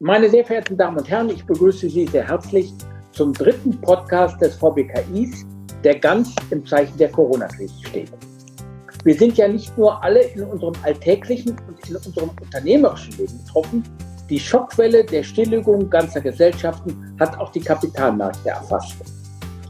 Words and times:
Meine 0.00 0.28
sehr 0.28 0.44
verehrten 0.44 0.76
Damen 0.76 0.98
und 0.98 1.08
Herren, 1.08 1.30
ich 1.30 1.46
begrüße 1.46 1.88
Sie 1.88 2.06
sehr 2.06 2.28
herzlich 2.28 2.70
zum 3.12 3.32
dritten 3.32 3.80
Podcast 3.80 4.38
des 4.42 4.54
VBKIs, 4.56 5.46
der 5.82 5.98
ganz 5.98 6.34
im 6.50 6.66
Zeichen 6.66 6.98
der 6.98 7.08
Corona-Krise 7.08 7.74
steht. 7.86 8.12
Wir 9.04 9.14
sind 9.14 9.38
ja 9.38 9.48
nicht 9.48 9.76
nur 9.78 10.04
alle 10.04 10.20
in 10.20 10.44
unserem 10.44 10.74
alltäglichen 10.82 11.56
und 11.66 11.88
in 11.88 11.96
unserem 11.96 12.28
unternehmerischen 12.42 13.16
Leben 13.16 13.38
betroffen. 13.42 13.82
Die 14.28 14.38
Schockwelle 14.38 15.02
der 15.02 15.22
Stilllegung 15.22 15.88
ganzer 15.88 16.20
Gesellschaften 16.20 17.16
hat 17.18 17.38
auch 17.38 17.50
die 17.52 17.60
Kapitalmärkte 17.60 18.50
erfasst. 18.50 18.96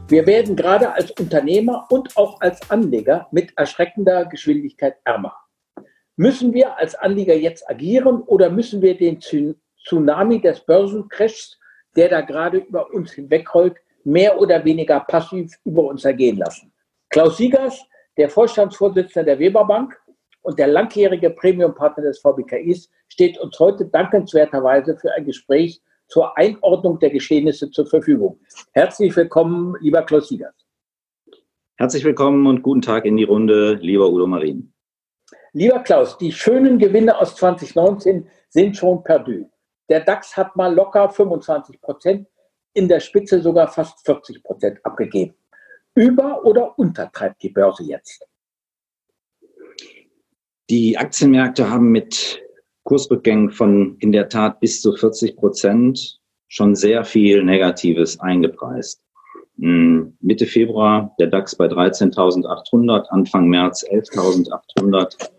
Wir 0.09 0.27
werden 0.27 0.57
gerade 0.57 0.91
als 0.91 1.11
Unternehmer 1.11 1.87
und 1.89 2.17
auch 2.17 2.41
als 2.41 2.69
Anleger 2.69 3.27
mit 3.31 3.57
erschreckender 3.57 4.25
Geschwindigkeit 4.25 4.97
ärmer. 5.05 5.37
Müssen 6.17 6.53
wir 6.53 6.77
als 6.77 6.95
Anleger 6.95 7.35
jetzt 7.35 7.69
agieren 7.69 8.23
oder 8.23 8.49
müssen 8.49 8.81
wir 8.81 8.97
den 8.97 9.21
Tsunami 9.87 10.41
des 10.41 10.59
Börsencrashs, 10.65 11.57
der 11.95 12.09
da 12.09 12.21
gerade 12.21 12.57
über 12.57 12.91
uns 12.93 13.13
hinwegrollt, 13.13 13.75
mehr 14.03 14.39
oder 14.39 14.63
weniger 14.63 14.99
passiv 15.01 15.53
über 15.63 15.83
uns 15.83 16.05
ergehen 16.05 16.37
lassen? 16.37 16.71
Klaus 17.09 17.37
Siegers, 17.37 17.81
der 18.17 18.29
Vorstandsvorsitzende 18.29 19.25
der 19.25 19.39
Weberbank 19.39 19.97
und 20.41 20.59
der 20.59 20.67
langjährige 20.67 21.29
Premiumpartner 21.29 22.03
des 22.03 22.19
VBKIs, 22.19 22.89
steht 23.07 23.39
uns 23.39 23.57
heute 23.59 23.85
dankenswerterweise 23.85 24.97
für 24.97 25.13
ein 25.13 25.25
Gespräch 25.25 25.81
zur 26.07 26.37
Einordnung 26.37 26.99
der 26.99 27.09
Geschehnisse 27.09 27.69
zur 27.71 27.85
Verfügung. 27.85 28.39
Herzlich 28.71 29.15
willkommen, 29.15 29.75
lieber 29.81 30.03
Klaus 30.03 30.29
Siegers. 30.29 30.55
Herzlich 31.77 32.03
willkommen 32.03 32.47
und 32.47 32.63
guten 32.63 32.81
Tag 32.81 33.05
in 33.05 33.17
die 33.17 33.23
Runde, 33.23 33.73
lieber 33.73 34.09
Udo 34.09 34.25
Marin. 34.25 34.73
Lieber 35.53 35.79
Klaus, 35.79 36.17
die 36.17 36.31
schönen 36.31 36.79
Gewinne 36.79 37.19
aus 37.19 37.35
2019 37.35 38.27
sind 38.49 38.75
schon 38.75 39.03
perdu. 39.03 39.49
Der 39.89 40.01
DAX 40.01 40.35
hat 40.35 40.55
mal 40.55 40.73
locker 40.73 41.09
25 41.09 41.81
Prozent, 41.81 42.27
in 42.73 42.87
der 42.87 42.99
Spitze 42.99 43.41
sogar 43.41 43.67
fast 43.67 44.05
40 44.05 44.43
Prozent 44.43 44.85
abgegeben. 44.85 45.33
Über- 45.95 46.45
oder 46.45 46.77
untertreibt 46.77 47.41
die 47.41 47.49
Börse 47.49 47.83
jetzt? 47.83 48.27
Die 50.69 50.97
Aktienmärkte 50.97 51.69
haben 51.69 51.91
mit 51.91 52.43
Kursrückgängen 52.83 53.51
von 53.51 53.97
in 53.99 54.11
der 54.11 54.29
Tat 54.29 54.59
bis 54.59 54.81
zu 54.81 54.95
40 54.95 55.37
Prozent 55.37 56.19
schon 56.49 56.75
sehr 56.75 57.03
viel 57.03 57.43
Negatives 57.43 58.19
eingepreist. 58.19 59.01
Hm, 59.57 60.15
Mitte 60.21 60.45
Februar 60.45 61.15
der 61.19 61.27
DAX 61.27 61.55
bei 61.55 61.65
13.800, 61.65 63.07
Anfang 63.09 63.47
März 63.47 63.83
11.800. 63.89 65.31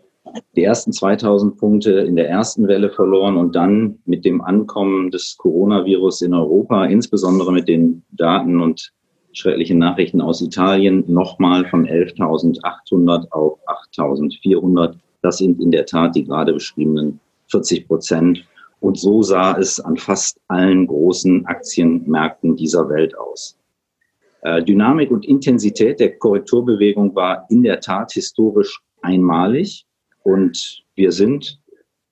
Die 0.55 0.63
ersten 0.63 0.91
2000 0.91 1.57
Punkte 1.57 1.91
in 1.91 2.15
der 2.15 2.29
ersten 2.29 2.67
Welle 2.67 2.89
verloren 2.89 3.37
und 3.37 3.55
dann 3.55 3.99
mit 4.05 4.25
dem 4.25 4.41
Ankommen 4.41 5.11
des 5.11 5.37
Coronavirus 5.37 6.21
in 6.21 6.33
Europa, 6.33 6.85
insbesondere 6.85 7.51
mit 7.51 7.67
den 7.67 8.03
Daten 8.11 8.59
und 8.59 8.91
schrecklichen 9.31 9.77
Nachrichten 9.77 10.21
aus 10.21 10.41
Italien, 10.41 11.03
nochmal 11.07 11.65
von 11.65 11.87
11.800 11.87 13.31
auf 13.31 13.59
8.400. 13.95 14.95
Das 15.21 15.37
sind 15.37 15.61
in 15.61 15.71
der 15.71 15.85
Tat 15.85 16.15
die 16.15 16.25
gerade 16.25 16.53
beschriebenen 16.53 17.19
40 17.47 17.87
Prozent. 17.87 18.45
Und 18.79 18.97
so 18.97 19.21
sah 19.21 19.57
es 19.57 19.79
an 19.79 19.97
fast 19.97 20.39
allen 20.47 20.87
großen 20.87 21.45
Aktienmärkten 21.45 22.55
dieser 22.55 22.89
Welt 22.89 23.17
aus. 23.17 23.57
Äh, 24.41 24.63
Dynamik 24.63 25.11
und 25.11 25.25
Intensität 25.25 25.99
der 25.99 26.17
Korrekturbewegung 26.17 27.13
war 27.13 27.45
in 27.49 27.63
der 27.63 27.81
Tat 27.81 28.13
historisch 28.13 28.81
einmalig. 29.01 29.85
Und 30.29 30.85
wir 30.93 31.11
sind 31.11 31.59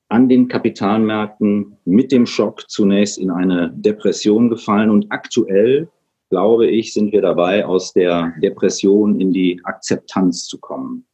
an 0.10 0.28
den 0.28 0.48
Kapitalmärkten 0.48 1.78
mit 1.86 2.12
dem 2.12 2.26
Schock 2.26 2.68
zunächst 2.68 3.20
in 3.20 3.30
eine 3.30 3.72
Depression 3.76 4.50
gefallen. 4.50 4.90
Und 4.90 5.06
aktuell, 5.10 5.88
glaube 6.32 6.66
ich, 6.66 6.94
sind 6.94 7.12
wir 7.12 7.22
dabei, 7.22 7.64
aus 7.64 7.94
der 7.94 8.34
Depression 8.42 9.22
in 9.22 9.34
die 9.34 9.62
Akzeptanz 9.66 10.46
zu 10.46 10.58
kommen. 10.58 11.06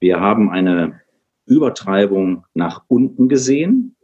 Wir 0.00 0.18
haben 0.18 0.50
eine 0.50 1.00
Übertreibung 1.46 2.44
nach 2.54 2.82
unten 2.88 3.28
gesehen, 3.28 3.94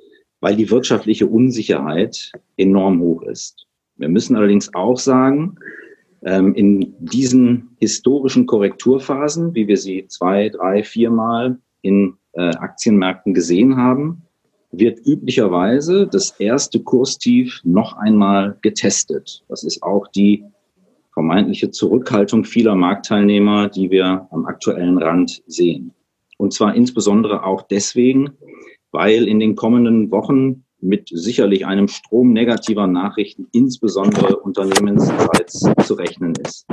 weil 0.41 0.54
die 0.54 0.70
wirtschaftliche 0.70 1.26
Unsicherheit 1.26 2.30
enorm 2.56 3.00
hoch 3.00 3.22
ist. 3.22 3.66
Wir 3.97 4.08
müssen 4.08 4.36
allerdings 4.36 4.72
auch 4.72 4.98
sagen, 4.98 5.56
ähm, 6.22 6.54
in 6.54 6.94
diesen 7.00 7.76
historischen 7.80 8.47
Korrekturphasen, 8.47 9.52
wie 9.56 9.66
wir 9.66 9.76
sie 9.76 10.06
zwei, 10.06 10.48
drei, 10.48 10.84
viermal 10.84 11.58
in 11.82 12.16
äh, 12.32 12.50
Aktienmärkten 12.56 13.34
gesehen 13.34 13.76
haben, 13.76 14.22
wird 14.72 15.04
üblicherweise 15.04 16.06
das 16.06 16.30
erste 16.38 16.80
Kurstief 16.80 17.60
noch 17.64 17.96
einmal 17.96 18.56
getestet. 18.62 19.44
Das 19.48 19.64
ist 19.64 19.82
auch 19.82 20.06
die 20.08 20.44
vermeintliche 21.12 21.70
Zurückhaltung 21.70 22.44
vieler 22.44 22.76
Marktteilnehmer, 22.76 23.68
die 23.68 23.91
wir 23.91 24.28
am 24.30 24.46
aktuellen 24.46 24.98
Rand 24.98 25.42
sehen. 25.46 25.92
Und 26.38 26.52
zwar 26.54 26.74
insbesondere 26.74 27.44
auch 27.44 27.62
deswegen, 27.62 28.30
weil 28.92 29.28
in 29.28 29.41
den 29.41 29.56
kommenden 29.56 30.10
Wochen 30.10 30.64
mit 30.80 31.10
sicherlich 31.12 31.66
einem 31.66 31.88
Strom 31.88 32.32
negativer 32.32 32.86
Nachrichten, 32.86 33.48
insbesondere 33.52 34.36
unternehmensseits, 34.36 35.68
zu 35.84 35.94
rechnen 35.94 36.32
ist. 36.42 36.66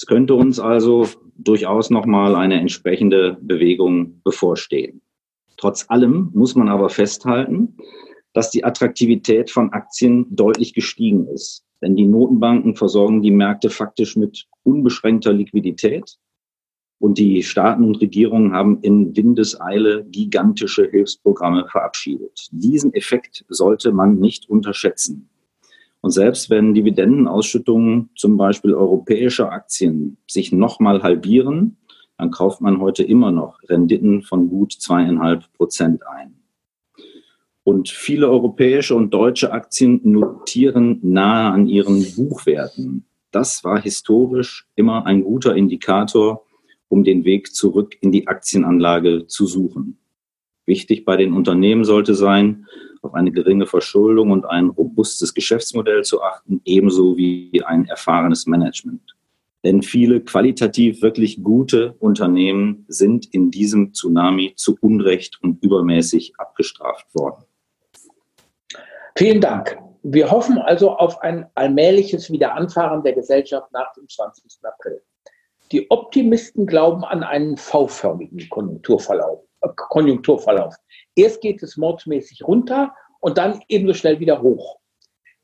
Es 0.00 0.06
könnte 0.06 0.32
uns 0.32 0.58
also 0.58 1.06
durchaus 1.36 1.90
nochmal 1.90 2.34
eine 2.34 2.58
entsprechende 2.58 3.36
Bewegung 3.42 4.22
bevorstehen. 4.24 5.02
Trotz 5.58 5.84
allem 5.90 6.30
muss 6.32 6.54
man 6.54 6.70
aber 6.70 6.88
festhalten, 6.88 7.76
dass 8.32 8.50
die 8.50 8.64
Attraktivität 8.64 9.50
von 9.50 9.74
Aktien 9.74 10.24
deutlich 10.30 10.72
gestiegen 10.72 11.26
ist. 11.26 11.66
Denn 11.82 11.96
die 11.96 12.06
Notenbanken 12.06 12.76
versorgen 12.76 13.20
die 13.20 13.30
Märkte 13.30 13.68
faktisch 13.68 14.16
mit 14.16 14.46
unbeschränkter 14.62 15.34
Liquidität 15.34 16.16
und 16.98 17.18
die 17.18 17.42
Staaten 17.42 17.84
und 17.84 18.00
Regierungen 18.00 18.52
haben 18.52 18.78
in 18.80 19.14
Windeseile 19.14 20.06
gigantische 20.06 20.88
Hilfsprogramme 20.90 21.68
verabschiedet. 21.68 22.48
Diesen 22.52 22.94
Effekt 22.94 23.44
sollte 23.50 23.92
man 23.92 24.18
nicht 24.18 24.48
unterschätzen. 24.48 25.29
Und 26.02 26.12
selbst 26.12 26.50
wenn 26.50 26.74
Dividendenausschüttungen 26.74 28.10
zum 28.16 28.36
Beispiel 28.36 28.74
europäischer 28.74 29.52
Aktien 29.52 30.16
sich 30.26 30.52
nochmal 30.52 31.02
halbieren, 31.02 31.76
dann 32.16 32.30
kauft 32.30 32.60
man 32.60 32.80
heute 32.80 33.02
immer 33.02 33.30
noch 33.30 33.58
Renditen 33.68 34.22
von 34.22 34.48
gut 34.48 34.72
zweieinhalb 34.72 35.52
Prozent 35.54 36.06
ein. 36.06 36.36
Und 37.64 37.88
viele 37.88 38.28
europäische 38.28 38.94
und 38.94 39.12
deutsche 39.12 39.52
Aktien 39.52 40.00
notieren 40.02 40.98
nahe 41.02 41.52
an 41.52 41.66
ihren 41.66 42.04
Buchwerten. 42.14 43.04
Das 43.30 43.62
war 43.64 43.80
historisch 43.80 44.66
immer 44.74 45.06
ein 45.06 45.22
guter 45.22 45.54
Indikator 45.54 46.44
um 46.90 47.04
den 47.04 47.24
Weg 47.24 47.54
zurück 47.54 47.96
in 48.00 48.12
die 48.12 48.26
Aktienanlage 48.26 49.26
zu 49.28 49.46
suchen. 49.46 49.98
Wichtig 50.70 51.04
bei 51.04 51.16
den 51.16 51.32
Unternehmen 51.32 51.82
sollte 51.82 52.14
sein, 52.14 52.64
auf 53.02 53.14
eine 53.14 53.32
geringe 53.32 53.66
Verschuldung 53.66 54.30
und 54.30 54.44
ein 54.46 54.68
robustes 54.68 55.34
Geschäftsmodell 55.34 56.04
zu 56.04 56.22
achten, 56.22 56.60
ebenso 56.64 57.16
wie 57.16 57.60
ein 57.66 57.86
erfahrenes 57.86 58.46
Management. 58.46 59.16
Denn 59.64 59.82
viele 59.82 60.20
qualitativ 60.20 61.02
wirklich 61.02 61.42
gute 61.42 61.94
Unternehmen 61.98 62.84
sind 62.86 63.34
in 63.34 63.50
diesem 63.50 63.94
Tsunami 63.94 64.52
zu 64.54 64.76
Unrecht 64.80 65.40
und 65.42 65.60
übermäßig 65.64 66.34
abgestraft 66.38 67.12
worden. 67.16 67.42
Vielen 69.16 69.40
Dank. 69.40 69.76
Wir 70.04 70.30
hoffen 70.30 70.58
also 70.58 70.92
auf 70.92 71.20
ein 71.20 71.46
allmähliches 71.56 72.30
Wiederanfahren 72.30 73.02
der 73.02 73.14
Gesellschaft 73.14 73.72
nach 73.72 73.92
dem 73.94 74.08
20. 74.08 74.44
April. 74.62 75.02
Die 75.72 75.90
Optimisten 75.90 76.64
glauben 76.64 77.02
an 77.02 77.24
einen 77.24 77.56
V-förmigen 77.56 78.48
Konjunkturverlauf, 78.48 79.49
Konjunkturverlauf. 79.60 80.74
Erst 81.14 81.40
geht 81.40 81.62
es 81.62 81.76
mordsmäßig 81.76 82.46
runter 82.46 82.94
und 83.20 83.38
dann 83.38 83.60
ebenso 83.68 83.94
schnell 83.94 84.20
wieder 84.20 84.42
hoch. 84.42 84.78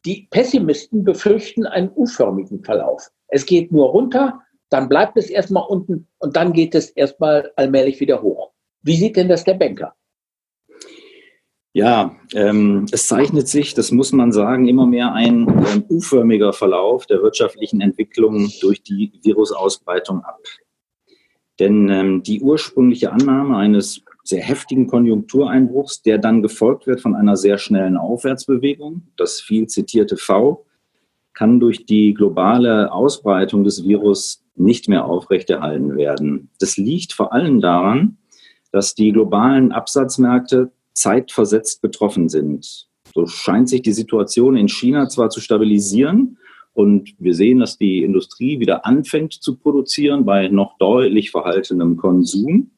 Die 0.04 0.28
Pessimisten 0.30 1.04
befürchten 1.04 1.66
einen 1.66 1.90
U-förmigen 1.94 2.62
Verlauf. 2.62 3.10
Es 3.28 3.44
geht 3.44 3.72
nur 3.72 3.90
runter, 3.90 4.40
dann 4.70 4.88
bleibt 4.88 5.16
es 5.16 5.30
erstmal 5.30 5.66
unten 5.66 6.08
und 6.18 6.36
dann 6.36 6.52
geht 6.52 6.74
es 6.74 6.90
erstmal 6.90 7.52
allmählich 7.56 8.00
wieder 8.00 8.22
hoch. 8.22 8.52
Wie 8.82 8.96
sieht 8.96 9.16
denn 9.16 9.28
das 9.28 9.44
der 9.44 9.54
Banker? 9.54 9.94
Ja, 11.72 12.16
ähm, 12.32 12.86
es 12.90 13.06
zeichnet 13.06 13.48
sich, 13.48 13.74
das 13.74 13.92
muss 13.92 14.12
man 14.12 14.32
sagen, 14.32 14.66
immer 14.66 14.86
mehr 14.86 15.12
ein 15.12 15.46
ähm, 15.46 15.84
U-förmiger 15.90 16.54
Verlauf 16.54 17.04
der 17.04 17.20
wirtschaftlichen 17.20 17.82
Entwicklung 17.82 18.50
durch 18.62 18.82
die 18.82 19.12
Virusausbreitung 19.22 20.24
ab. 20.24 20.38
Denn 21.58 21.90
ähm, 21.90 22.22
die 22.22 22.40
ursprüngliche 22.40 23.12
Annahme 23.12 23.58
eines 23.58 24.02
sehr 24.28 24.42
heftigen 24.42 24.86
Konjunktureinbruchs, 24.86 26.02
der 26.02 26.18
dann 26.18 26.42
gefolgt 26.42 26.86
wird 26.86 27.00
von 27.00 27.14
einer 27.14 27.36
sehr 27.36 27.58
schnellen 27.58 27.96
Aufwärtsbewegung, 27.96 29.02
das 29.16 29.40
viel 29.40 29.66
zitierte 29.66 30.16
V, 30.16 30.64
kann 31.32 31.60
durch 31.60 31.86
die 31.86 32.14
globale 32.14 32.92
Ausbreitung 32.92 33.62
des 33.62 33.84
Virus 33.84 34.42
nicht 34.54 34.88
mehr 34.88 35.04
aufrechterhalten 35.04 35.96
werden. 35.96 36.50
Das 36.58 36.76
liegt 36.76 37.12
vor 37.12 37.32
allem 37.32 37.60
daran, 37.60 38.16
dass 38.72 38.94
die 38.94 39.12
globalen 39.12 39.72
Absatzmärkte 39.72 40.72
zeitversetzt 40.92 41.82
betroffen 41.82 42.28
sind. 42.28 42.88
So 43.14 43.26
scheint 43.26 43.68
sich 43.68 43.82
die 43.82 43.92
Situation 43.92 44.56
in 44.56 44.68
China 44.68 45.08
zwar 45.08 45.30
zu 45.30 45.40
stabilisieren 45.40 46.38
und 46.72 47.14
wir 47.18 47.34
sehen, 47.34 47.60
dass 47.60 47.78
die 47.78 48.02
Industrie 48.02 48.60
wieder 48.60 48.84
anfängt 48.84 49.32
zu 49.32 49.56
produzieren 49.56 50.24
bei 50.24 50.48
noch 50.48 50.76
deutlich 50.78 51.30
verhaltenem 51.30 51.96
Konsum. 51.96 52.70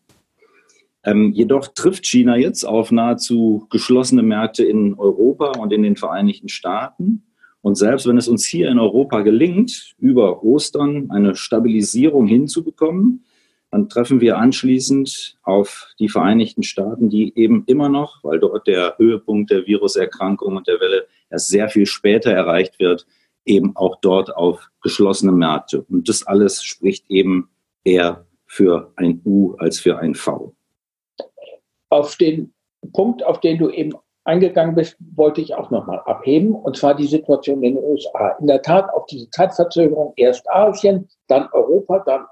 Ähm, 1.04 1.32
jedoch 1.32 1.68
trifft 1.68 2.06
China 2.06 2.36
jetzt 2.36 2.64
auf 2.64 2.90
nahezu 2.90 3.66
geschlossene 3.70 4.22
Märkte 4.22 4.64
in 4.64 4.94
Europa 4.94 5.52
und 5.58 5.72
in 5.72 5.82
den 5.82 5.96
Vereinigten 5.96 6.48
Staaten. 6.48 7.24
Und 7.60 7.76
selbst 7.76 8.06
wenn 8.06 8.18
es 8.18 8.28
uns 8.28 8.46
hier 8.46 8.68
in 8.68 8.78
Europa 8.78 9.20
gelingt, 9.22 9.94
über 9.98 10.42
Ostern 10.42 11.10
eine 11.10 11.34
Stabilisierung 11.34 12.26
hinzubekommen, 12.26 13.24
dann 13.70 13.88
treffen 13.88 14.20
wir 14.20 14.38
anschließend 14.38 15.38
auf 15.42 15.88
die 15.98 16.08
Vereinigten 16.08 16.62
Staaten, 16.62 17.10
die 17.10 17.36
eben 17.36 17.64
immer 17.66 17.88
noch, 17.88 18.24
weil 18.24 18.38
dort 18.38 18.66
der 18.66 18.94
Höhepunkt 18.96 19.50
der 19.50 19.66
Viruserkrankung 19.66 20.56
und 20.56 20.66
der 20.66 20.80
Welle 20.80 21.06
erst 21.30 21.48
sehr 21.48 21.68
viel 21.68 21.84
später 21.84 22.32
erreicht 22.32 22.78
wird, 22.78 23.06
eben 23.44 23.76
auch 23.76 23.96
dort 24.00 24.34
auf 24.34 24.70
geschlossene 24.82 25.32
Märkte. 25.32 25.82
Und 25.82 26.08
das 26.08 26.26
alles 26.26 26.62
spricht 26.62 27.10
eben 27.10 27.50
eher 27.84 28.26
für 28.46 28.92
ein 28.96 29.20
U 29.24 29.54
als 29.58 29.80
für 29.80 29.98
ein 29.98 30.14
V. 30.14 30.54
Auf 31.90 32.16
den 32.16 32.52
Punkt, 32.92 33.24
auf 33.24 33.40
den 33.40 33.58
du 33.58 33.70
eben 33.70 33.92
eingegangen 34.24 34.74
bist, 34.74 34.96
wollte 35.16 35.40
ich 35.40 35.54
auch 35.54 35.70
nochmal 35.70 36.00
abheben, 36.04 36.54
und 36.54 36.76
zwar 36.76 36.94
die 36.94 37.06
Situation 37.06 37.62
in 37.62 37.74
den 37.74 37.84
USA. 37.84 38.36
In 38.40 38.46
der 38.46 38.60
Tat 38.60 38.92
auf 38.92 39.06
diese 39.06 39.28
Zeitverzögerung 39.30 40.12
erst 40.16 40.48
Asien, 40.50 41.08
dann 41.28 41.48
Europa, 41.52 42.00
dann 42.00 42.26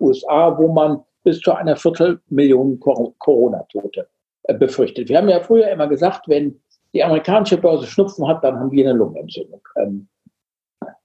USA, 0.00 0.58
wo 0.58 0.72
man 0.72 1.02
bis 1.22 1.40
zu 1.40 1.52
einer 1.52 1.76
Viertelmillion 1.76 2.80
Corona-Tote 2.80 4.08
äh, 4.44 4.54
befürchtet. 4.54 5.08
Wir 5.08 5.18
haben 5.18 5.28
ja 5.28 5.40
früher 5.40 5.68
immer 5.68 5.86
gesagt, 5.86 6.28
wenn 6.28 6.60
die 6.92 7.04
amerikanische 7.04 7.58
Börse 7.58 7.86
Schnupfen 7.86 8.26
hat, 8.26 8.42
dann 8.42 8.58
haben 8.58 8.72
wir 8.72 8.88
eine 8.88 8.98
Lungenentzündung. 8.98 9.60
Ähm, 9.76 10.08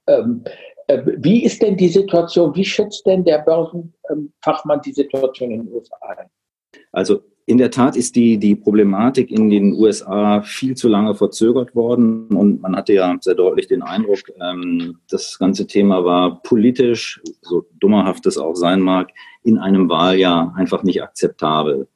ähm, 0.08 0.44
äh, 0.88 1.02
wie 1.18 1.44
ist 1.44 1.62
denn 1.62 1.76
die 1.76 1.88
Situation? 1.88 2.54
Wie 2.54 2.64
schätzt 2.64 3.06
denn 3.06 3.24
der 3.24 3.38
Börsenfachmann 3.38 4.80
die 4.82 4.92
Situation 4.92 5.50
in 5.50 5.66
den 5.66 5.74
USA 5.74 5.96
ein? 6.16 6.30
Also 6.92 7.20
in 7.48 7.58
der 7.58 7.70
Tat 7.70 7.96
ist 7.96 8.16
die, 8.16 8.38
die 8.38 8.56
Problematik 8.56 9.30
in 9.30 9.48
den 9.48 9.72
USA 9.72 10.42
viel 10.42 10.76
zu 10.76 10.88
lange 10.88 11.14
verzögert 11.14 11.76
worden 11.76 12.26
und 12.26 12.60
man 12.60 12.74
hatte 12.74 12.92
ja 12.92 13.16
sehr 13.20 13.36
deutlich 13.36 13.68
den 13.68 13.82
Eindruck, 13.82 14.32
ähm, 14.42 14.98
das 15.08 15.38
ganze 15.38 15.68
Thema 15.68 16.04
war 16.04 16.42
politisch, 16.42 17.20
so 17.42 17.64
dummerhaft 17.78 18.26
es 18.26 18.36
auch 18.36 18.56
sein 18.56 18.80
mag, 18.80 19.10
in 19.44 19.58
einem 19.58 19.88
Wahljahr 19.88 20.54
einfach 20.56 20.82
nicht 20.82 21.00
akzeptabel. 21.04 21.86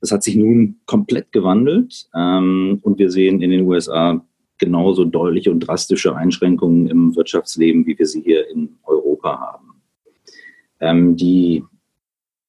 Das 0.00 0.12
hat 0.12 0.22
sich 0.22 0.34
nun 0.34 0.80
komplett 0.86 1.30
gewandelt 1.30 2.08
ähm, 2.14 2.78
und 2.82 2.98
wir 2.98 3.10
sehen 3.10 3.42
in 3.42 3.50
den 3.50 3.66
USA 3.66 4.24
genauso 4.56 5.04
deutliche 5.04 5.50
und 5.50 5.60
drastische 5.60 6.16
Einschränkungen 6.16 6.86
im 6.86 7.14
Wirtschaftsleben, 7.14 7.86
wie 7.86 7.98
wir 7.98 8.06
sie 8.06 8.22
hier 8.22 8.48
in 8.48 8.76
Europa 8.84 9.38
haben. 9.38 9.74
Ähm, 10.80 11.16
die 11.16 11.62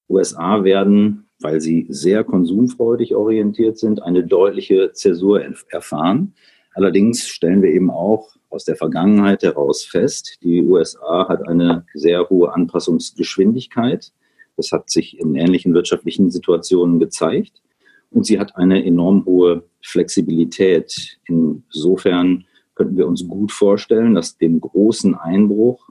USA 0.07 0.63
werden 0.63 1.26
weil 1.39 1.61
sie 1.61 1.85
sehr 1.89 2.23
konsumfreudig 2.23 3.15
orientiert 3.15 3.77
sind, 3.77 4.01
eine 4.01 4.23
deutliche 4.23 4.91
Zäsur 4.93 5.41
erfahren. 5.69 6.33
Allerdings 6.73 7.27
stellen 7.27 7.61
wir 7.61 7.71
eben 7.71 7.91
auch 7.91 8.35
aus 8.49 8.65
der 8.65 8.75
Vergangenheit 8.75 9.43
heraus 9.43 9.83
fest, 9.83 10.37
die 10.41 10.63
USA 10.63 11.27
hat 11.27 11.47
eine 11.47 11.85
sehr 11.93 12.29
hohe 12.29 12.53
Anpassungsgeschwindigkeit. 12.53 14.11
Das 14.55 14.71
hat 14.71 14.89
sich 14.89 15.19
in 15.19 15.35
ähnlichen 15.35 15.73
wirtschaftlichen 15.73 16.31
Situationen 16.31 16.99
gezeigt. 16.99 17.61
Und 18.09 18.25
sie 18.25 18.39
hat 18.39 18.55
eine 18.55 18.83
enorm 18.85 19.25
hohe 19.25 19.63
Flexibilität. 19.81 21.19
Insofern 21.25 22.45
könnten 22.73 22.97
wir 22.97 23.07
uns 23.07 23.27
gut 23.27 23.51
vorstellen, 23.51 24.15
dass 24.15 24.37
dem 24.37 24.61
großen 24.61 25.15
Einbruch, 25.15 25.89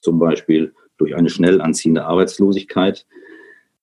zum 0.00 0.18
Beispiel 0.18 0.74
durch 0.98 1.16
eine 1.16 1.30
schnell 1.30 1.60
anziehende 1.60 2.04
Arbeitslosigkeit, 2.04 3.06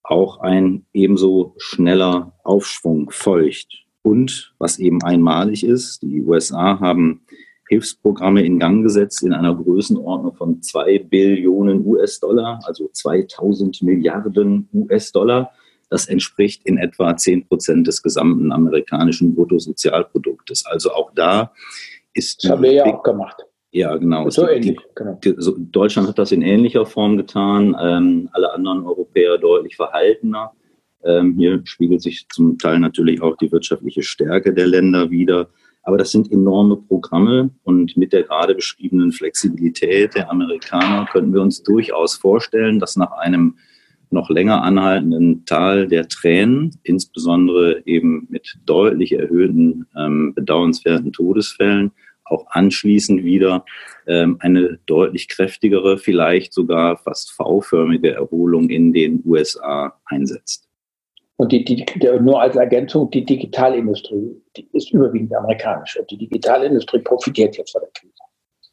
auch 0.08 0.40
ein 0.40 0.86
ebenso 0.94 1.54
schneller 1.58 2.34
Aufschwung 2.44 3.10
folgt. 3.12 3.86
Und 4.02 4.54
was 4.60 4.78
eben 4.78 5.02
einmalig 5.04 5.66
ist, 5.66 6.04
die 6.04 6.22
USA 6.22 6.80
haben 6.80 7.22
Hilfsprogramme 7.68 8.46
in 8.46 8.60
Gang 8.60 8.84
gesetzt 8.84 9.24
in 9.24 9.34
einer 9.34 9.56
Größenordnung 9.56 10.36
von 10.36 10.62
zwei 10.62 11.00
Billionen 11.00 11.84
US-Dollar, 11.86 12.60
also 12.66 12.88
2000 12.92 13.82
Milliarden 13.82 14.70
US-Dollar. 14.74 15.52
Das 15.90 16.08
entspricht 16.08 16.64
in 16.66 16.78
etwa 16.78 17.18
zehn 17.18 17.48
Prozent 17.48 17.88
des 17.88 18.04
gesamten 18.04 18.52
amerikanischen 18.52 19.34
Bruttosozialproduktes. 19.34 20.66
Also 20.68 20.92
auch 20.92 21.12
da 21.16 21.52
ist. 22.14 22.44
Das 22.44 22.52
haben 22.52 22.64
wir 22.64 22.74
ja 22.74 22.86
auch 22.86 23.02
gemacht. 23.02 23.44
Ja, 23.76 23.98
genau. 23.98 24.30
So 24.30 24.48
ähnlich, 24.48 24.78
genau. 24.96 25.20
Deutschland 25.58 26.08
hat 26.08 26.18
das 26.18 26.32
in 26.32 26.42
ähnlicher 26.42 26.86
Form 26.86 27.18
getan, 27.18 27.76
ähm, 27.78 28.30
alle 28.32 28.54
anderen 28.54 28.86
Europäer 28.86 29.38
deutlich 29.38 29.76
verhaltener. 29.76 30.54
Ähm, 31.04 31.36
hier 31.38 31.60
spiegelt 31.66 32.02
sich 32.02 32.26
zum 32.30 32.58
Teil 32.58 32.80
natürlich 32.80 33.22
auch 33.22 33.36
die 33.36 33.52
wirtschaftliche 33.52 34.02
Stärke 34.02 34.54
der 34.54 34.68
Länder 34.68 35.12
wider. 35.12 35.50
Aber 35.84 35.98
das 35.98 36.12
sind 36.12 36.32
enorme 36.32 36.78
Programme 36.78 37.50
und 37.64 37.98
mit 37.98 38.14
der 38.14 38.24
gerade 38.24 38.56
beschriebenen 38.56 39.12
Flexibilität 39.12 40.16
der 40.16 40.32
Amerikaner 40.32 41.06
könnten 41.12 41.34
wir 41.34 41.42
uns 41.42 41.62
durchaus 41.62 42.16
vorstellen, 42.16 42.80
dass 42.80 42.96
nach 42.96 43.12
einem 43.12 43.58
noch 44.10 44.30
länger 44.30 44.64
anhaltenden 44.64 45.44
Tal 45.46 45.90
der 45.90 46.08
Tränen, 46.08 46.80
insbesondere 46.84 47.84
eben 47.86 48.26
mit 48.30 48.58
deutlich 48.66 49.12
erhöhten, 49.12 49.86
ähm, 49.98 50.34
bedauernswerten 50.34 51.12
Todesfällen, 51.12 51.92
auch 52.26 52.46
anschließend 52.50 53.24
wieder 53.24 53.66
ähm, 54.08 54.38
eine 54.40 54.80
deutlich 54.86 55.28
kräftigere, 55.28 55.98
vielleicht 55.98 56.54
sogar 56.54 56.98
fast 56.98 57.32
V-förmige 57.32 58.14
Erholung 58.14 58.70
in 58.70 58.94
den 58.94 59.22
USA 59.26 60.00
einsetzt. 60.06 60.68
Und 61.38 61.52
die, 61.52 61.66
die, 61.66 61.86
nur 62.22 62.42
als 62.42 62.56
Ergänzung, 62.56 63.12
die 63.12 63.26
Digitalindustrie 63.26 64.42
die 64.56 64.68
ist 64.72 64.92
überwiegend 64.92 65.36
amerikanisch. 65.36 65.98
Und 66.00 66.10
die 66.10 66.18
Digitalindustrie 66.18 67.00
profitiert 67.00 67.58
jetzt 67.58 67.72
von 67.72 67.82
der 67.82 67.92
Krise 67.92 68.25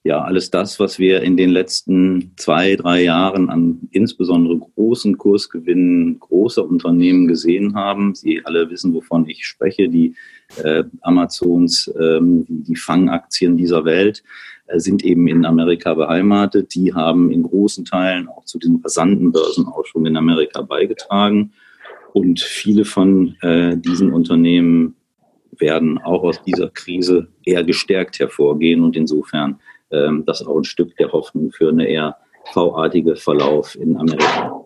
ja, 0.05 0.21
alles 0.21 0.51
das, 0.51 0.81
was 0.81 0.99
wir 0.99 1.23
in 1.23 1.37
den 1.37 1.51
letzten 1.51 2.33
zwei, 2.37 2.75
drei 2.75 3.05
Jahren 3.05 3.49
an 3.51 3.89
insbesondere 3.93 4.59
großen 4.59 5.17
Kursgewinnen 5.17 6.19
großer 6.19 6.69
Unternehmen 6.69 7.29
gesehen 7.29 7.77
haben. 7.77 8.17
Sie 8.17 8.45
alle 8.45 8.69
wissen, 8.69 8.95
wovon 8.95 9.29
ich 9.29 9.47
spreche, 9.47 9.89
die 9.89 10.17
äh, 10.57 10.83
Amazons, 11.03 11.93
ähm, 12.01 12.45
die, 12.49 12.75
Fangaktien 12.75 13.57
dieser 13.57 13.85
Welt 13.85 14.25
äh, 14.67 14.81
sind 14.81 15.05
eben 15.05 15.29
in 15.29 15.45
Amerika 15.45 15.95
beheimatet. 15.95 16.75
Die 16.75 16.93
haben 16.93 17.31
in 17.31 17.45
großen 17.45 17.85
Teilen 17.85 18.27
auch 18.27 18.45
zu 18.45 18.59
diesem 18.59 18.81
rasanten 18.83 19.31
Börsenaufschwung 19.31 20.07
in 20.07 20.17
Amerika 20.17 20.63
beigetragen. 20.63 21.53
Und 22.13 22.41
viele 22.41 22.85
von 22.85 23.37
äh, 23.41 23.77
diesen 23.77 24.13
Unternehmen 24.13 24.97
werden 25.59 25.99
auch 25.99 26.25
aus 26.25 26.43
dieser 26.43 26.71
Krise 26.71 27.29
eher 27.45 27.63
gestärkt 27.63 28.19
hervorgehen 28.19 28.83
und 28.83 28.97
insofern 28.97 29.61
ähm, 29.93 30.25
das 30.27 30.45
auch 30.47 30.57
ein 30.57 30.65
Stück 30.65 30.97
der 30.97 31.13
Hoffnung 31.13 31.51
für 31.53 31.69
eine 31.69 31.87
eher 31.87 32.17
V-artige 32.53 33.17
Verlauf 33.17 33.77
in 33.77 33.97
Amerika. 33.97 34.65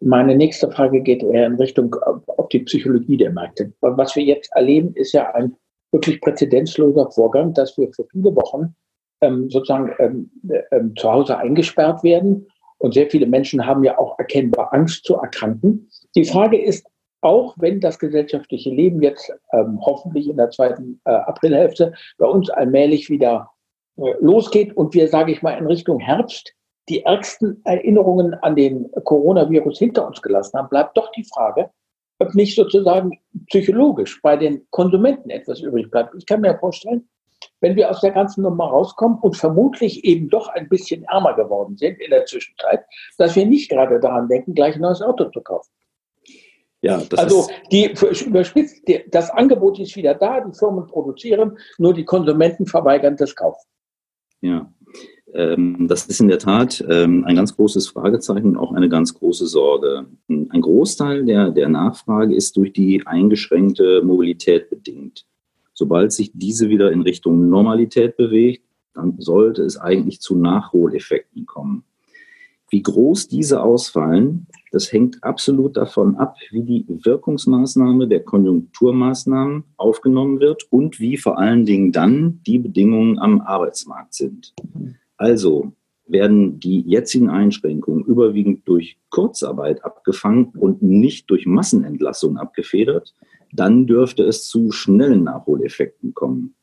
Meine 0.00 0.34
nächste 0.34 0.70
Frage 0.70 1.00
geht 1.00 1.22
eher 1.22 1.46
in 1.46 1.54
Richtung 1.56 1.94
auf 1.94 2.48
die 2.48 2.60
Psychologie 2.60 3.16
der 3.16 3.30
Märkte. 3.30 3.72
Was 3.80 4.16
wir 4.16 4.22
jetzt 4.22 4.50
erleben, 4.54 4.92
ist 4.94 5.12
ja 5.12 5.32
ein 5.34 5.56
wirklich 5.92 6.20
präzedenzloser 6.20 7.10
Vorgang, 7.10 7.54
dass 7.54 7.76
wir 7.78 7.92
für 7.92 8.04
viele 8.10 8.34
Wochen 8.34 8.74
ähm, 9.20 9.48
sozusagen 9.50 9.92
ähm, 9.98 10.30
ähm, 10.72 10.94
zu 10.96 11.10
Hause 11.10 11.38
eingesperrt 11.38 12.02
werden. 12.02 12.46
Und 12.78 12.94
sehr 12.94 13.08
viele 13.08 13.26
Menschen 13.26 13.64
haben 13.64 13.84
ja 13.84 13.98
auch 13.98 14.18
erkennbar 14.18 14.72
Angst 14.72 15.04
zu 15.04 15.14
erkranken. 15.14 15.88
Die 16.16 16.24
Frage 16.24 16.60
ist, 16.60 16.86
auch 17.22 17.54
wenn 17.58 17.80
das 17.80 17.98
gesellschaftliche 17.98 18.70
Leben 18.70 19.02
jetzt 19.02 19.32
ähm, 19.52 19.78
hoffentlich 19.80 20.28
in 20.28 20.36
der 20.36 20.50
zweiten 20.50 21.00
äh, 21.04 21.12
Aprilhälfte 21.12 21.94
bei 22.18 22.26
uns 22.26 22.50
allmählich 22.50 23.08
wieder 23.08 23.48
äh, 23.48 23.53
losgeht 23.96 24.76
und 24.76 24.94
wir, 24.94 25.08
sage 25.08 25.32
ich 25.32 25.42
mal, 25.42 25.58
in 25.58 25.66
Richtung 25.66 26.00
Herbst 26.00 26.54
die 26.88 27.02
ärgsten 27.02 27.62
Erinnerungen 27.64 28.34
an 28.34 28.56
den 28.56 28.90
Coronavirus 29.04 29.78
hinter 29.78 30.06
uns 30.06 30.20
gelassen 30.20 30.58
haben, 30.58 30.68
bleibt 30.68 30.96
doch 30.96 31.10
die 31.12 31.24
Frage, 31.24 31.70
ob 32.18 32.34
nicht 32.34 32.54
sozusagen 32.54 33.18
psychologisch 33.46 34.20
bei 34.22 34.36
den 34.36 34.66
Konsumenten 34.70 35.30
etwas 35.30 35.60
übrig 35.60 35.90
bleibt. 35.90 36.14
Ich 36.16 36.26
kann 36.26 36.42
mir 36.42 36.58
vorstellen, 36.58 37.08
wenn 37.60 37.76
wir 37.76 37.90
aus 37.90 38.00
der 38.00 38.12
ganzen 38.12 38.42
Nummer 38.42 38.66
rauskommen 38.66 39.18
und 39.20 39.36
vermutlich 39.36 40.04
eben 40.04 40.28
doch 40.28 40.48
ein 40.48 40.68
bisschen 40.68 41.04
ärmer 41.04 41.34
geworden 41.34 41.76
sind 41.76 42.00
in 42.00 42.10
der 42.10 42.26
Zwischenzeit, 42.26 42.84
dass 43.18 43.34
wir 43.34 43.46
nicht 43.46 43.70
gerade 43.70 43.98
daran 44.00 44.28
denken, 44.28 44.54
gleich 44.54 44.74
ein 44.74 44.82
neues 44.82 45.02
Auto 45.02 45.24
zu 45.30 45.40
kaufen. 45.40 45.70
Ja, 46.82 47.00
also 47.16 47.48
die 47.72 47.94
überspitzt, 48.26 48.82
das 49.10 49.30
Angebot 49.30 49.78
ist 49.78 49.96
wieder 49.96 50.14
da, 50.14 50.40
die 50.40 50.52
Firmen 50.52 50.86
produzieren, 50.86 51.56
nur 51.78 51.94
die 51.94 52.04
Konsumenten 52.04 52.66
verweigern 52.66 53.16
das 53.16 53.34
Kaufen. 53.34 53.66
Ja, 54.44 54.70
ähm, 55.32 55.88
das 55.88 56.04
ist 56.04 56.20
in 56.20 56.28
der 56.28 56.38
Tat 56.38 56.84
ähm, 56.86 57.24
ein 57.24 57.34
ganz 57.34 57.56
großes 57.56 57.88
Fragezeichen 57.88 58.48
und 58.48 58.56
auch 58.58 58.74
eine 58.74 58.90
ganz 58.90 59.14
große 59.14 59.46
Sorge. 59.46 60.04
Ein 60.28 60.60
Großteil 60.60 61.24
der, 61.24 61.50
der 61.50 61.70
Nachfrage 61.70 62.34
ist 62.34 62.58
durch 62.58 62.74
die 62.74 63.06
eingeschränkte 63.06 64.02
Mobilität 64.04 64.68
bedingt. 64.68 65.24
Sobald 65.72 66.12
sich 66.12 66.30
diese 66.34 66.68
wieder 66.68 66.92
in 66.92 67.00
Richtung 67.00 67.48
Normalität 67.48 68.18
bewegt, 68.18 68.66
dann 68.92 69.18
sollte 69.18 69.62
es 69.62 69.78
eigentlich 69.78 70.20
zu 70.20 70.36
Nachholeffekten 70.36 71.46
kommen. 71.46 71.84
Wie 72.74 72.82
groß 72.82 73.28
diese 73.28 73.62
ausfallen, 73.62 74.48
das 74.72 74.92
hängt 74.92 75.22
absolut 75.22 75.76
davon 75.76 76.16
ab, 76.16 76.38
wie 76.50 76.64
die 76.64 76.84
Wirkungsmaßnahme 76.88 78.08
der 78.08 78.24
Konjunkturmaßnahmen 78.24 79.62
aufgenommen 79.76 80.40
wird 80.40 80.64
und 80.72 80.98
wie 80.98 81.16
vor 81.16 81.38
allen 81.38 81.66
Dingen 81.66 81.92
dann 81.92 82.40
die 82.44 82.58
Bedingungen 82.58 83.20
am 83.20 83.40
Arbeitsmarkt 83.42 84.14
sind. 84.14 84.54
Also 85.16 85.70
werden 86.08 86.58
die 86.58 86.80
jetzigen 86.80 87.30
Einschränkungen 87.30 88.04
überwiegend 88.06 88.66
durch 88.66 88.98
Kurzarbeit 89.08 89.84
abgefangen 89.84 90.46
und 90.58 90.82
nicht 90.82 91.30
durch 91.30 91.46
Massenentlassung 91.46 92.38
abgefedert, 92.38 93.14
dann 93.52 93.86
dürfte 93.86 94.24
es 94.24 94.48
zu 94.48 94.72
schnellen 94.72 95.22
Nachholeffekten 95.22 96.12
kommen. 96.12 96.56